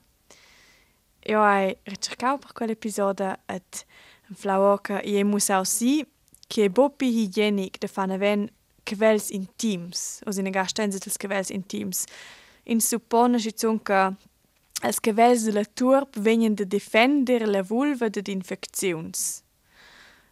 io 1.25 1.39
ho 1.39 1.77
ricercato 1.83 2.37
per 2.39 2.53
quell'episodio 2.53 3.37
et 3.45 3.85
un 4.29 4.35
flower 4.35 4.81
che 4.81 5.01
io 5.03 5.25
muss 5.25 5.49
aussi 5.49 6.05
che 6.47 6.65
è 6.65 6.69
boppi 6.69 7.05
hygienic 7.05 7.77
de 7.77 7.87
fanno 7.87 8.17
ven 8.17 8.49
quels 8.83 9.29
intims 9.29 10.21
o 10.25 10.31
in 10.31 10.49
gastenze 10.51 10.97
dels 10.99 11.17
quels 11.17 11.49
intims 11.49 12.05
in 12.63 12.79
suppone 12.79 13.39
ci 13.39 13.53
son 13.55 13.79
che 13.79 14.15
els 14.81 14.99
quels 14.99 15.43
de 15.43 15.51
la 15.51 15.65
turp 15.65 16.17
venien 16.17 16.55
de 16.55 16.65
defender 16.65 17.47
la 17.47 17.61
vulva 17.61 18.09
de 18.09 18.21
infeczions 18.31 19.43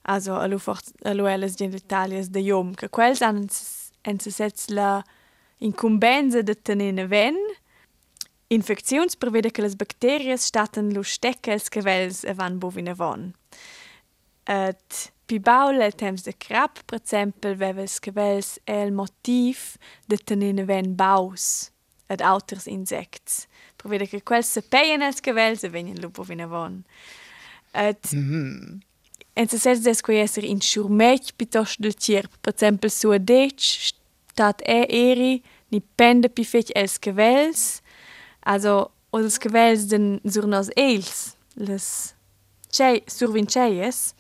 also 0.01 0.35
allo 0.35 0.57
fort 0.57 0.91
allo 1.03 1.27
elles 1.27 1.55
genitalias 1.55 2.29
de 2.29 2.41
jom 2.41 2.73
che 2.73 2.89
quels 2.89 3.21
han 3.21 3.47
en 4.01 4.19
se 4.19 4.31
sets 4.31 4.69
la 4.69 5.03
incumbenza 5.59 6.41
de 6.41 6.55
tenene 6.55 7.05
ven 7.07 7.37
infeczions 8.49 9.15
per 9.15 9.29
vede 9.29 9.51
che 9.51 9.61
les 9.61 9.75
bacterias 9.75 10.45
staten 10.45 10.93
lo 10.93 11.03
stecca 11.03 11.53
els 11.53 11.69
quels 11.69 12.23
e 12.23 12.33
van 12.33 12.57
bovine 12.57 12.93
von 12.93 13.33
et 14.49 15.11
pi 15.29 15.37
baul 15.37 15.81
el 15.85 15.93
temps 15.93 16.23
de 16.25 16.33
crap, 16.33 16.81
per 16.89 16.97
exempel, 16.97 17.55
veves 17.55 17.99
che 17.99 18.11
vels 18.11 18.57
è 18.63 18.81
il 18.81 18.91
motiv 18.91 19.77
de 20.07 20.17
tenene 20.17 20.65
ven 20.65 20.95
baus 20.95 21.69
ed 22.09 22.21
auters 22.21 22.65
insects. 22.65 23.45
Per 23.77 23.91
vede 23.91 24.07
che 24.07 24.23
quel 24.23 24.43
se 24.43 24.63
peien 24.65 25.05
els 25.05 25.21
che 25.21 25.33
vels 25.33 25.63
e 25.63 25.69
venien 25.69 26.01
lupo 26.01 26.23
vina 26.23 26.47
von. 26.47 26.83
Et 27.73 28.11
Mhm. 28.11 28.81
en 29.35 29.47
se 29.47 29.59
sets 29.59 29.81
des 29.81 30.01
quei 30.01 30.17
esser 30.17 30.43
in 30.43 30.59
schurmech 30.59 31.35
piuttosto 31.37 31.81
del 31.81 31.93
cirp. 31.93 32.31
Per 32.41 32.53
esempio, 32.55 32.89
su 32.89 33.11
adec, 33.11 33.59
stat 33.59 34.61
e 34.65 34.87
eri, 34.89 35.43
ni 35.69 35.81
pende 35.81 36.29
pi 36.29 36.43
fech 36.43 36.71
els 36.73 36.97
cavels, 36.97 37.81
also, 38.45 38.91
o 39.11 39.19
els 39.19 39.39
cavels 39.41 39.87
den 39.89 40.19
sur 40.27 40.47
nos 40.47 40.69
eils, 40.77 41.35
les 41.57 41.85
cei, 42.69 43.03
survinceies, 43.09 44.13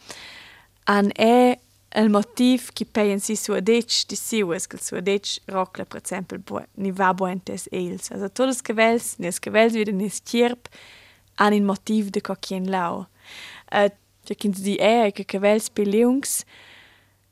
an 0.89 1.11
e 1.15 1.59
il 1.95 2.09
motiv 2.09 2.69
che 2.73 2.85
peien 2.85 3.19
si 3.19 3.35
su 3.35 3.53
adec 3.53 4.05
di 4.09 4.15
siues, 4.15 4.67
che 4.67 4.77
su 4.77 4.95
adec 4.95 5.39
rockla, 5.47 5.85
per 5.85 6.01
esempio, 6.03 6.39
ni 6.77 6.91
va 6.91 7.13
buentes 7.13 7.67
eils. 7.71 8.11
Also, 8.11 8.29
todos 8.29 8.57
os 8.57 8.61
cavels, 8.61 9.15
nes 9.17 9.39
cavels 9.39 9.73
wieder 9.73 9.93
nes 9.93 10.21
cirp, 10.21 10.69
han 11.37 11.53
un 11.53 11.65
motiv 11.65 12.11
de 12.11 12.21
co 12.21 12.35
quien 12.35 12.69
lau. 12.69 13.07
Uh, 13.71 13.89
ja, 14.25 14.35
kins 14.35 14.61
di 14.61 14.75
e, 14.77 15.11
che 15.11 15.25
cavels 15.25 15.69
peliungs 15.69 16.43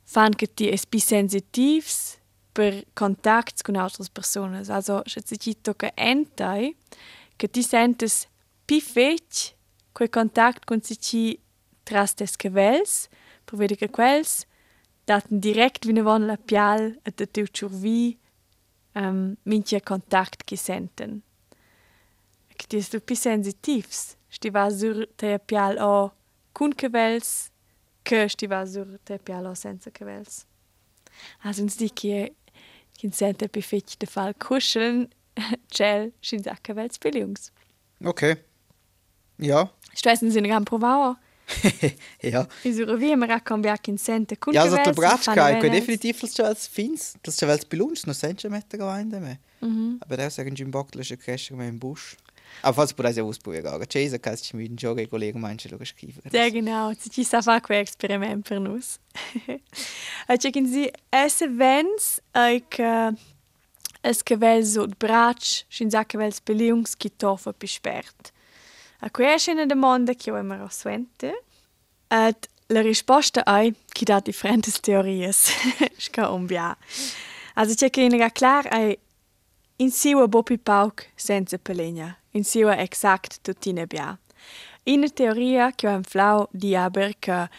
fan 0.08 0.34
che 0.34 0.48
ti 0.48 0.70
es 0.72 0.86
pi 0.86 1.00
sensitivs 1.00 2.17
per 2.58 2.86
contacts 2.96 3.62
con 3.62 3.76
altre 3.76 4.04
personas. 4.12 4.70
Also, 4.70 5.04
se 5.06 5.22
ti 5.22 5.38
cito 5.38 5.76
che 5.76 5.92
entai, 5.94 6.76
che 7.36 7.48
ti 7.50 7.62
sentes 7.62 8.28
pi 8.66 8.82
fech 8.82 9.54
quel 9.94 10.10
contact 10.10 10.66
con 10.66 10.82
si 10.82 10.98
ci 11.00 11.40
tras 11.84 12.16
des 12.16 12.36
per 13.46 13.58
vedi 13.58 13.76
che 13.76 13.90
quels 13.90 14.46
daten 15.06 15.40
direkt 15.40 15.86
wie 15.86 16.02
von 16.02 16.26
la 16.26 16.38
pial 16.38 16.98
et 17.04 17.16
de 17.16 17.28
teu 17.28 17.46
churvi 17.48 18.18
um, 18.96 19.38
minche 19.44 19.80
contact 19.82 20.44
che 20.44 20.58
senten. 20.58 21.22
Che 22.58 22.66
ti 22.68 22.78
es 22.78 22.90
pi 23.06 23.16
sensitivs. 23.16 24.18
Sti 24.30 24.50
va 24.50 24.70
sur 24.70 25.08
te 25.16 25.38
pial 25.40 25.78
o 25.80 26.12
cun 26.52 26.74
cavels, 26.74 27.52
che 28.04 28.28
sti 28.28 28.48
va 28.48 28.66
sur 28.66 29.00
te 29.04 29.20
pial 29.20 29.46
o 29.46 29.54
senza 29.54 29.92
cavels. 29.92 30.46
Also 31.44 31.62
uns 31.62 31.78
di 31.78 31.90
kin 32.98 33.12
sente 33.14 33.48
pi 33.48 33.62
fech 33.62 33.98
de 34.00 34.08
fall 34.08 34.34
kuscheln, 34.34 35.08
gel, 35.78 36.12
schin 36.22 36.44
sa 36.44 36.56
cavels 36.64 36.98
piliungs. 36.98 37.52
Okay. 38.04 38.38
Ja. 39.38 39.70
Stressen 39.94 40.32
sind 40.32 40.48
gran 40.48 40.66
provao. 40.66 41.16
ja. 42.22 42.46
Isura 42.64 42.98
vi 43.00 43.16
me 43.16 43.28
raccambia 43.28 43.78
kin 43.78 43.98
sente 43.98 44.36
cun 44.36 44.54
Ja, 44.54 44.64
also 44.64 44.76
der 44.76 44.94
Bratschka, 44.94 45.34
fanno 45.34 45.58
ich 45.58 45.64
venes. 45.64 45.80
definitiv 45.80 46.20
das 46.20 46.40
als 46.40 46.68
Fins, 46.68 47.16
das 47.24 47.36
ist 47.36 47.40
schon 47.40 47.50
als 47.50 47.66
Belunsch, 47.66 48.06
noch 48.06 48.16
Centimeter 48.16 48.78
geweint 48.78 49.12
mehr. 49.12 49.38
Mhm. 49.62 49.98
Aber 50.02 50.18
der 50.18 50.30
sagen 50.30 50.56
im 50.56 50.72
Bock, 50.72 50.94
ist 50.96 51.12
ein 51.12 51.20
Crescher 51.20 51.56
mehr 51.56 51.70
im 51.70 51.80
Busch. 51.80 52.18
Aber 52.62 52.74
falls 52.74 52.96
du 52.96 53.04
das 53.04 53.16
ja 53.16 53.24
ausprobieren, 53.24 53.68
aber 53.68 53.86
Chase 53.86 54.20
kannst 54.20 54.52
du 54.52 54.58
mit 54.58 54.70
dem 54.70 54.78
Jogger 54.78 55.06
Kollegen 55.06 55.40
manche 55.40 55.70
Leute 55.70 55.86
schreiben. 55.86 56.22
Sehr 56.30 56.52
genau, 56.52 56.94
ci 56.94 57.10
ci 57.10 57.24
sa 57.24 57.42
fa 57.42 57.60
quel 57.62 57.82
experiment 57.82 58.48
per 58.48 58.60
nus. 58.60 59.00
E 60.28 60.38
c'è 60.38 60.52
kin 60.52 60.68
si 60.68 60.92
esse 61.10 61.48
vens 61.48 62.22
ai 62.34 62.64
che 62.68 63.14
es 64.02 64.24
cavels 64.24 64.74
so 64.74 64.88
brach, 64.88 65.66
schin 65.70 65.90
sa 65.90 66.04
cavels 66.04 66.42
beliungs 66.42 66.96
ki 66.98 67.12
tofa 67.18 67.54
pi 67.54 67.68
spert. 67.68 68.32
A 69.02 69.12
quei 69.12 69.36
è 69.36 69.52
una 69.52 69.66
domanda 69.66 70.14
che 70.14 70.30
io 70.30 70.38
ero 70.38 70.68
suente. 70.70 71.44
Et 72.08 72.50
la 72.68 72.82
risposta 72.82 73.44
è 73.44 73.72
che 73.92 74.06
da 74.06 74.20
differenti 74.20 74.72
teorie. 74.80 75.32
Sca 75.32 76.30
un 76.34 76.46
bia. 76.46 76.76
Also 77.54 77.76
c'è 77.76 77.90
che 77.90 78.02
in 78.02 78.30
klar 78.34 78.68
ai 78.72 78.98
in 79.78 79.92
siwa 79.92 80.28
bopi 80.28 80.58
pauk 80.58 81.06
senza 81.16 81.58
pelegna. 81.58 82.18
In 82.32 82.44
siwa 82.44 82.78
exact 82.78 83.40
tutine 83.44 83.86
bia. 83.88 84.18
In 84.86 85.06
teoria 85.14 85.72
che 85.72 85.88
ho 85.88 86.02
flau 86.04 86.48
di 86.52 86.76
aber 86.76 87.14
che 87.20 87.50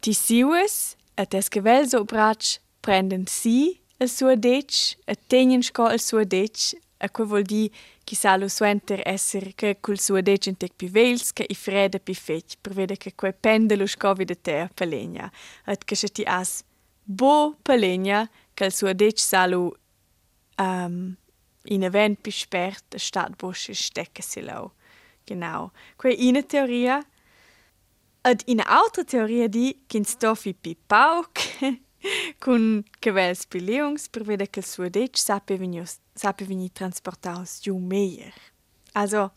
ti 0.00 0.12
siues 0.12 0.96
et 1.16 1.34
es 1.34 1.48
gevel 1.48 1.88
so 1.88 2.04
brach 2.04 2.60
prenden 2.80 3.26
si 3.26 3.80
il 3.98 4.08
suo 4.08 4.34
dec 4.36 4.96
et 5.06 5.20
tegnen 5.28 5.62
sco 5.62 5.90
il 5.92 6.00
suo 6.00 6.24
dec 6.24 6.72
e 6.98 7.08
quo 7.08 7.24
vuol 7.24 7.42
di 7.42 7.70
che 8.04 8.16
sa 8.16 8.36
lo 8.36 8.48
suenter 8.48 9.02
esser 9.04 9.54
che 9.54 9.76
col 9.80 9.98
suo 9.98 10.20
dec 10.20 10.46
in 10.46 10.56
tec 10.56 10.72
pi 10.76 10.88
vels 10.88 11.32
che 11.32 11.44
i 11.48 11.54
frede 11.54 12.00
pi 12.00 12.14
fec 12.14 12.56
per 12.60 12.72
vede 12.72 12.96
che 12.96 13.14
quei 13.14 13.34
pendelo 13.34 13.86
sco 13.86 14.14
vide 14.14 14.40
te 14.40 14.58
a 14.60 14.70
pelegna 14.72 15.30
et 15.66 15.84
che 15.84 15.94
se 15.94 16.08
ti 16.08 16.24
as 16.24 16.64
bo 17.04 17.56
pelegna 17.62 18.28
che 18.54 18.64
il 18.64 18.72
suo 18.72 18.92
dec 18.92 19.18
sa 19.18 19.46
lo 19.46 19.76
um, 20.56 21.16
in 21.64 21.82
event 21.82 22.20
pi 22.20 22.30
spert 22.30 22.96
stat 22.96 23.36
bosche 23.36 23.74
stecke 23.74 24.22
si 24.22 24.40
lau. 24.40 24.72
Genau. 25.24 25.70
Quei 25.96 26.26
in 26.26 26.44
teoria 26.46 27.04
Ed 28.22 28.42
in 28.46 28.60
altra 28.60 29.02
teoria 29.02 29.48
di 29.48 29.84
che 29.86 30.04
stoffi 30.04 30.52
pi 30.52 30.76
pauk 30.76 31.38
con 32.38 32.84
cavels 33.00 33.46
pi 33.46 33.64
leungs 33.64 34.08
per 34.10 34.24
vede 34.24 34.50
che 34.50 34.60
il 34.60 34.66
suo 34.66 34.90
vegni 34.90 35.82
sape 36.12 36.44
vegni 36.44 36.70
transportaus 36.70 37.60
giù 37.62 37.78
meier. 37.78 38.34
Also, 38.92 39.32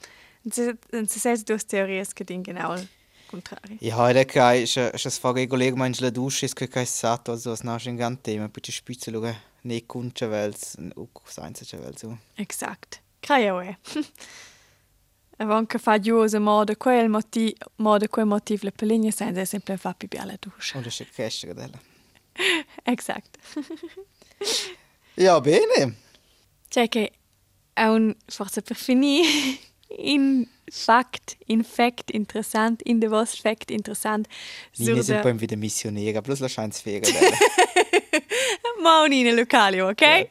se 0.50 0.78
se 1.06 1.44
dos 1.44 1.64
teorias 1.64 2.12
che 2.12 2.26
din 2.26 2.42
genau 2.42 2.74
il 2.76 2.90
contrario. 3.28 3.78
Ja, 3.80 4.12
det 4.12 4.28
kan 4.28 4.56
ich 4.58 4.76
ich 4.76 5.06
es 5.06 5.18
fare 5.18 5.48
Kollegen 5.48 5.78
manche 5.78 6.04
la 6.04 6.12
dusche 6.12 6.46
ist 6.46 6.56
kein 6.56 6.86
Satt 6.86 7.30
also 7.30 7.52
das 7.52 7.64
nach 7.64 7.86
ein 7.88 7.96
ganz 7.96 8.22
Thema 8.22 8.50
bitte 8.50 8.74
spitze 8.74 9.12
luge 9.12 9.34
ne 9.64 9.82
kunche 9.82 10.28
wels 10.28 10.76
u 10.96 11.08
science 11.26 11.78
wels 11.78 12.00
so. 12.00 12.18
Exact. 12.36 13.02
Craioe. 13.22 13.78
Avon 15.38 15.66
che 15.66 15.80
fa 15.80 16.00
giuso 16.00 16.40
modo 16.40 16.76
quel 16.76 17.10
motiv 17.10 17.54
modo 17.78 18.08
quel 18.08 18.26
motiv 18.26 18.64
le 18.64 18.72
peligna 18.72 19.12
senza 19.12 19.46
sempre 19.46 19.78
fa 19.78 19.94
pi 19.94 20.08
bella 20.08 20.36
duscia. 20.40 20.78
Und 20.78 20.86
das 20.86 21.00
ist 21.00 21.12
Crescher 21.12 21.54
della. 21.54 21.80
Exact. 22.84 23.38
Ja, 25.16 25.40
bene. 25.40 25.96
Cioè 26.70 26.88
che 26.88 27.12
è 27.74 27.86
un 27.86 28.16
forse 28.28 28.62
per 28.62 28.76
finire 28.76 29.60
in 29.98 30.48
fact, 30.72 31.38
in 31.48 31.64
fact 31.64 32.10
interessant, 32.12 32.82
in 32.82 33.00
de 33.00 33.08
vos 33.08 33.36
fact 33.36 33.72
interessant. 33.72 34.28
Mine 34.78 35.04
sind 35.04 35.22
beim 35.22 35.40
wieder 35.40 35.58
Missionäre, 35.58 36.22
bloß 36.22 36.40
la 36.40 36.50
scheint's 36.50 36.82
fehlen 36.82 37.04
nel 39.08 39.36
locale, 39.36 39.82
ok? 39.82 40.30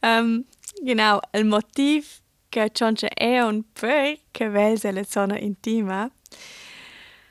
um, 0.00 0.44
genau, 0.82 1.20
il 1.32 1.44
motiv 1.44 2.06
che 2.48 2.70
c'è 2.70 3.08
è 3.08 3.40
un 3.40 3.62
per 3.72 4.18
che 4.30 4.48
velse 4.48 4.92
la 4.92 5.04
zona 5.04 5.38
intima 5.38 6.10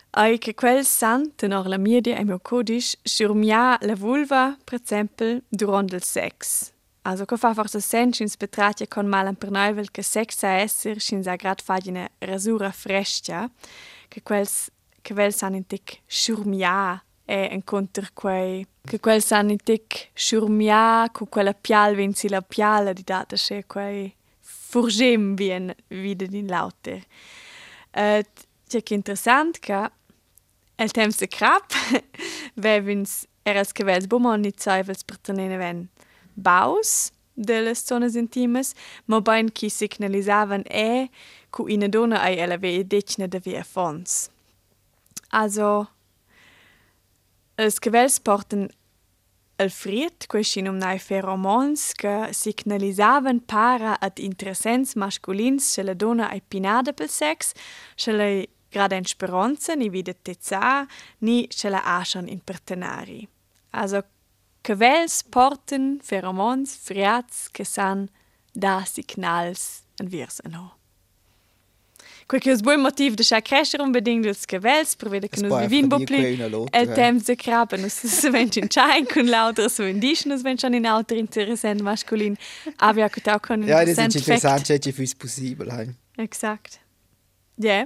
è 0.10 0.38
che 0.38 0.54
quel 0.54 0.84
sant 0.84 1.46
nor 1.46 1.68
la 1.68 1.78
media 1.78 2.18
e 2.18 2.24
mio 2.24 2.40
codice 2.40 2.98
surmia 3.02 3.78
la 3.82 3.96
vulva, 3.96 4.58
per 4.64 4.80
esempio, 4.82 5.42
durante 5.48 5.96
il 5.96 6.04
sex. 6.04 6.72
Also, 7.04 7.26
che 7.26 7.38
fa 7.38 7.54
forse 7.54 7.80
sen 7.80 8.12
schins 8.12 8.36
betratja 8.36 8.86
con 8.88 9.08
malan 9.08 9.36
per 9.36 9.50
neuvel 9.50 9.90
che 9.90 10.04
sex 10.04 10.44
a 10.44 10.60
esser 10.60 11.00
schins 11.00 11.28
a 11.28 11.36
grad 11.36 11.62
fagina 11.62 12.08
rasura 12.20 12.72
frescia, 12.72 13.50
che 14.08 14.22
quels 14.22 14.70
che 15.02 15.14
vel 15.14 15.34
san 15.34 15.56
in 15.56 15.66
tic 15.66 16.02
surmia 16.06 17.04
e 17.26 17.50
incontr 17.54 18.12
quei 18.14 18.68
che 18.84 19.00
quel 19.00 19.22
sanitic 19.22 20.10
surmia 20.14 21.10
con 21.12 21.30
quella 21.30 21.54
pial 21.54 21.96
vinci 21.96 22.28
la 22.30 22.42
piala 22.42 22.94
di 22.94 23.04
data 23.04 23.36
che 23.36 23.66
quei 23.66 24.14
furgem 24.40 25.36
vien 25.36 25.74
vide 25.88 26.28
din 26.28 26.48
lauter. 26.48 27.02
Et 27.92 28.48
c'è 28.68 28.82
che 28.82 28.94
interessant 28.94 29.60
ca 29.60 29.92
el 30.76 30.92
tem 30.92 31.12
se 31.12 31.28
crap 31.28 31.74
ve 32.56 32.82
vins 32.82 33.28
eras 33.44 33.72
che 33.72 33.84
vels 33.84 34.08
bomon 34.08 34.40
nit 34.40 34.60
sai 34.60 34.84
per 34.84 34.96
pertenene 35.06 35.58
ven 35.58 35.90
baus 36.34 37.12
delle 37.34 37.76
zonas 37.76 38.16
intimes, 38.16 38.74
ma 39.06 39.20
bain 39.22 39.52
chi 39.52 39.70
signalisavan 39.70 40.64
e 40.70 41.10
cu 41.50 41.68
ina 41.68 41.88
dona 41.88 42.22
ai 42.22 42.38
eleve 42.38 42.76
e 42.76 42.84
decine 42.84 43.28
de 43.28 43.40
via 43.40 43.64
fons. 43.64 44.30
Also, 45.32 45.88
Es 47.62 47.80
gewellsporten 47.80 48.70
Alfred 49.60 50.26
quein 50.28 50.68
um 50.68 50.80
nei 50.82 50.98
Feromons 50.98 51.94
que 51.94 52.34
signalisaven 52.34 53.44
para 53.46 54.00
ad 54.02 54.18
interessens 54.18 54.96
masculins 54.96 55.68
se 55.74 55.84
la 55.84 55.94
dona 55.94 56.32
ai 56.32 56.42
pinada 56.42 56.92
pel 56.92 57.10
sex, 57.10 57.54
se 57.96 58.12
la 58.12 58.30
grad 58.74 58.94
en 58.98 59.06
speranza 59.06 59.76
ni 59.76 59.92
vide 59.94 60.16
tezza, 60.16 60.88
ni 61.20 61.48
se 61.52 61.70
la 61.70 61.84
aschan 62.00 62.28
in 62.28 62.42
partenari. 62.42 63.28
Also 63.74 64.02
Kevels 64.64 65.22
porten 65.22 66.02
Feromons 66.02 66.76
friats 66.76 67.48
que 67.54 67.66
san 67.66 68.10
da 68.54 68.82
signals 68.86 69.84
en 70.00 70.10
virs 70.10 70.42
en 70.46 70.56
ho. 70.58 70.81
Quel 72.32 72.40
che 72.40 72.52
è 72.52 72.54
un 72.54 72.62
buon 72.62 72.80
motivo 72.80 73.14
di 73.14 73.26
crescere 73.42 73.84
unbedingt 73.84 74.26
els 74.26 74.46
cavels, 74.46 74.96
per 74.96 75.10
vedere 75.10 75.28
che 75.28 75.36
Es 75.36 75.42
nos 75.42 75.52
può 75.52 75.60
vivim 75.68 75.90
bo 75.90 75.98
dire 75.98 76.06
pli 76.06 76.18
quei 76.22 76.36
una 76.36 76.48
l'altra, 76.48 76.80
el 76.80 76.90
eh. 76.90 76.94
temps 76.94 77.26
de 77.26 77.36
crabbe, 77.36 77.76
nos 77.76 77.92
se 77.92 78.30
vench 78.30 78.56
in 78.56 78.70
chain 78.70 79.06
con 79.06 79.26
l'autra, 79.26 79.68
so 79.68 79.84
in 79.84 80.00
dish, 80.00 80.24
nos 80.24 80.42
vench 80.42 80.64
in 80.64 80.86
alter 80.86 81.18
interessant 81.18 81.82
masculin, 81.82 82.38
avia 82.78 83.10
che 83.10 83.20
tau 83.20 83.38
con 83.38 83.64
Ja, 83.64 83.84
das 83.84 83.90
ist 83.90 84.00
interessant 84.00 84.16
interessant, 84.16 84.66
c'è 84.66 84.80
ci 84.80 84.94
fürs 84.94 85.14
possibel. 85.14 85.94
Exakt. 86.16 86.80
Ja, 87.58 87.86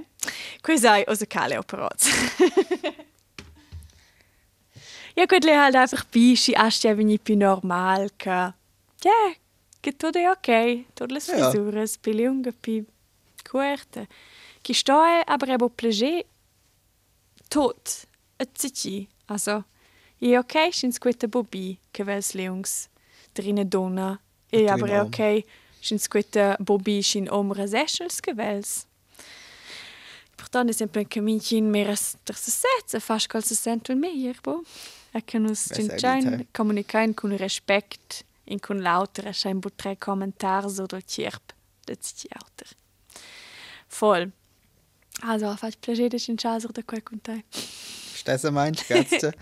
questo 0.60 0.92
è 0.92 1.02
cosa 1.04 1.26
cale 1.26 1.56
operoz. 1.56 2.06
ja, 5.16 5.26
gut, 5.26 5.44
halt 5.44 5.74
einfach 5.74 6.06
bischi, 6.12 6.54
asti 6.54 6.94
veni 6.94 7.18
più 7.18 7.36
normal, 7.36 8.10
che, 8.16 8.30
ja, 8.30 9.34
che 9.80 9.96
tutto 9.96 10.18
è 10.18 10.28
ok, 10.28 10.94
tutte 10.94 11.12
le 11.12 11.18
Ja. 11.18 11.50
frisuras, 11.50 11.98
più 13.46 13.58
lunghe, 13.58 13.76
più 13.76 13.86
corte. 13.86 14.08
Che 14.60 14.74
sto 14.74 15.02
è, 15.04 15.22
aber 15.24 15.50
ebo 15.50 15.68
plager, 15.68 16.24
tot, 17.48 18.06
e 18.36 18.48
zici, 18.52 19.08
also, 19.26 19.64
e 20.18 20.36
ok, 20.36 20.72
schins 20.72 20.98
quetta 20.98 21.28
bobi, 21.28 21.78
che 21.90 22.02
vels 22.02 22.32
leungs, 22.32 22.88
drine 23.32 23.68
donna, 23.68 24.20
e 24.50 24.68
aber 24.68 25.00
ok, 25.00 25.44
schins 25.78 26.08
quetta 26.08 26.56
bobi, 26.58 27.00
schin 27.00 27.28
omra 27.30 27.66
seschels, 27.66 28.20
che 28.20 28.34
vels. 28.34 28.86
Portanto, 30.34 30.72
è 30.72 30.74
sempre 30.74 31.06
cammin 31.06 31.70
mehr 31.70 31.88
als 31.88 32.16
der 32.24 32.36
Setze, 32.36 33.00
fast 33.00 33.34
als 33.34 33.50
es 33.50 33.62
sent 33.62 33.88
und 33.88 34.00
mehr, 34.00 34.34
bo. 34.42 34.64
Er 35.12 35.22
kann 35.22 35.46
uns 35.46 35.70
entscheiden, 35.70 36.46
kommunizieren 36.52 37.14
con 37.14 37.32
Respekt, 37.32 38.24
in 38.44 38.60
con 38.60 38.80
lauter, 38.80 39.32
schein 39.32 39.60
bu 39.60 39.70
tre 39.70 39.96
Kommentare 39.96 40.68
oder 40.82 41.00
Tierp, 41.00 41.54
das 41.86 41.98
ist 42.00 42.28
lauter. 42.34 42.66
Voll. 43.98 44.32
Also, 45.22 45.54
fast 45.56 45.78
piacere 45.78 46.08
di 46.08 46.18
cinciasar 46.18 46.70
da 46.70 46.82
quel 46.84 47.02
con 47.02 47.20
te. 47.20 47.44
Stessa 47.50 48.50
meinst, 48.50 48.86
grazie. 48.86 49.32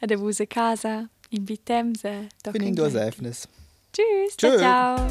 Ad 0.00 0.10
avuse 0.10 0.46
casa, 0.46 1.08
invitemse. 1.30 2.28
Bin 2.50 2.62
in 2.62 2.74
duas 2.74 2.94
Efnes. 2.94 3.48
Tschüss, 3.90 4.34
ciao. 4.36 4.58
ciao. 4.58 5.06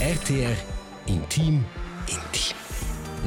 RTR 0.00 0.56
Intim 1.06 1.64
Intim. 2.06 2.56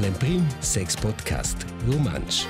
L'Emprim 0.00 0.46
Sex 0.60 0.94
Podcast 0.96 1.66
Romansch. 1.86 2.46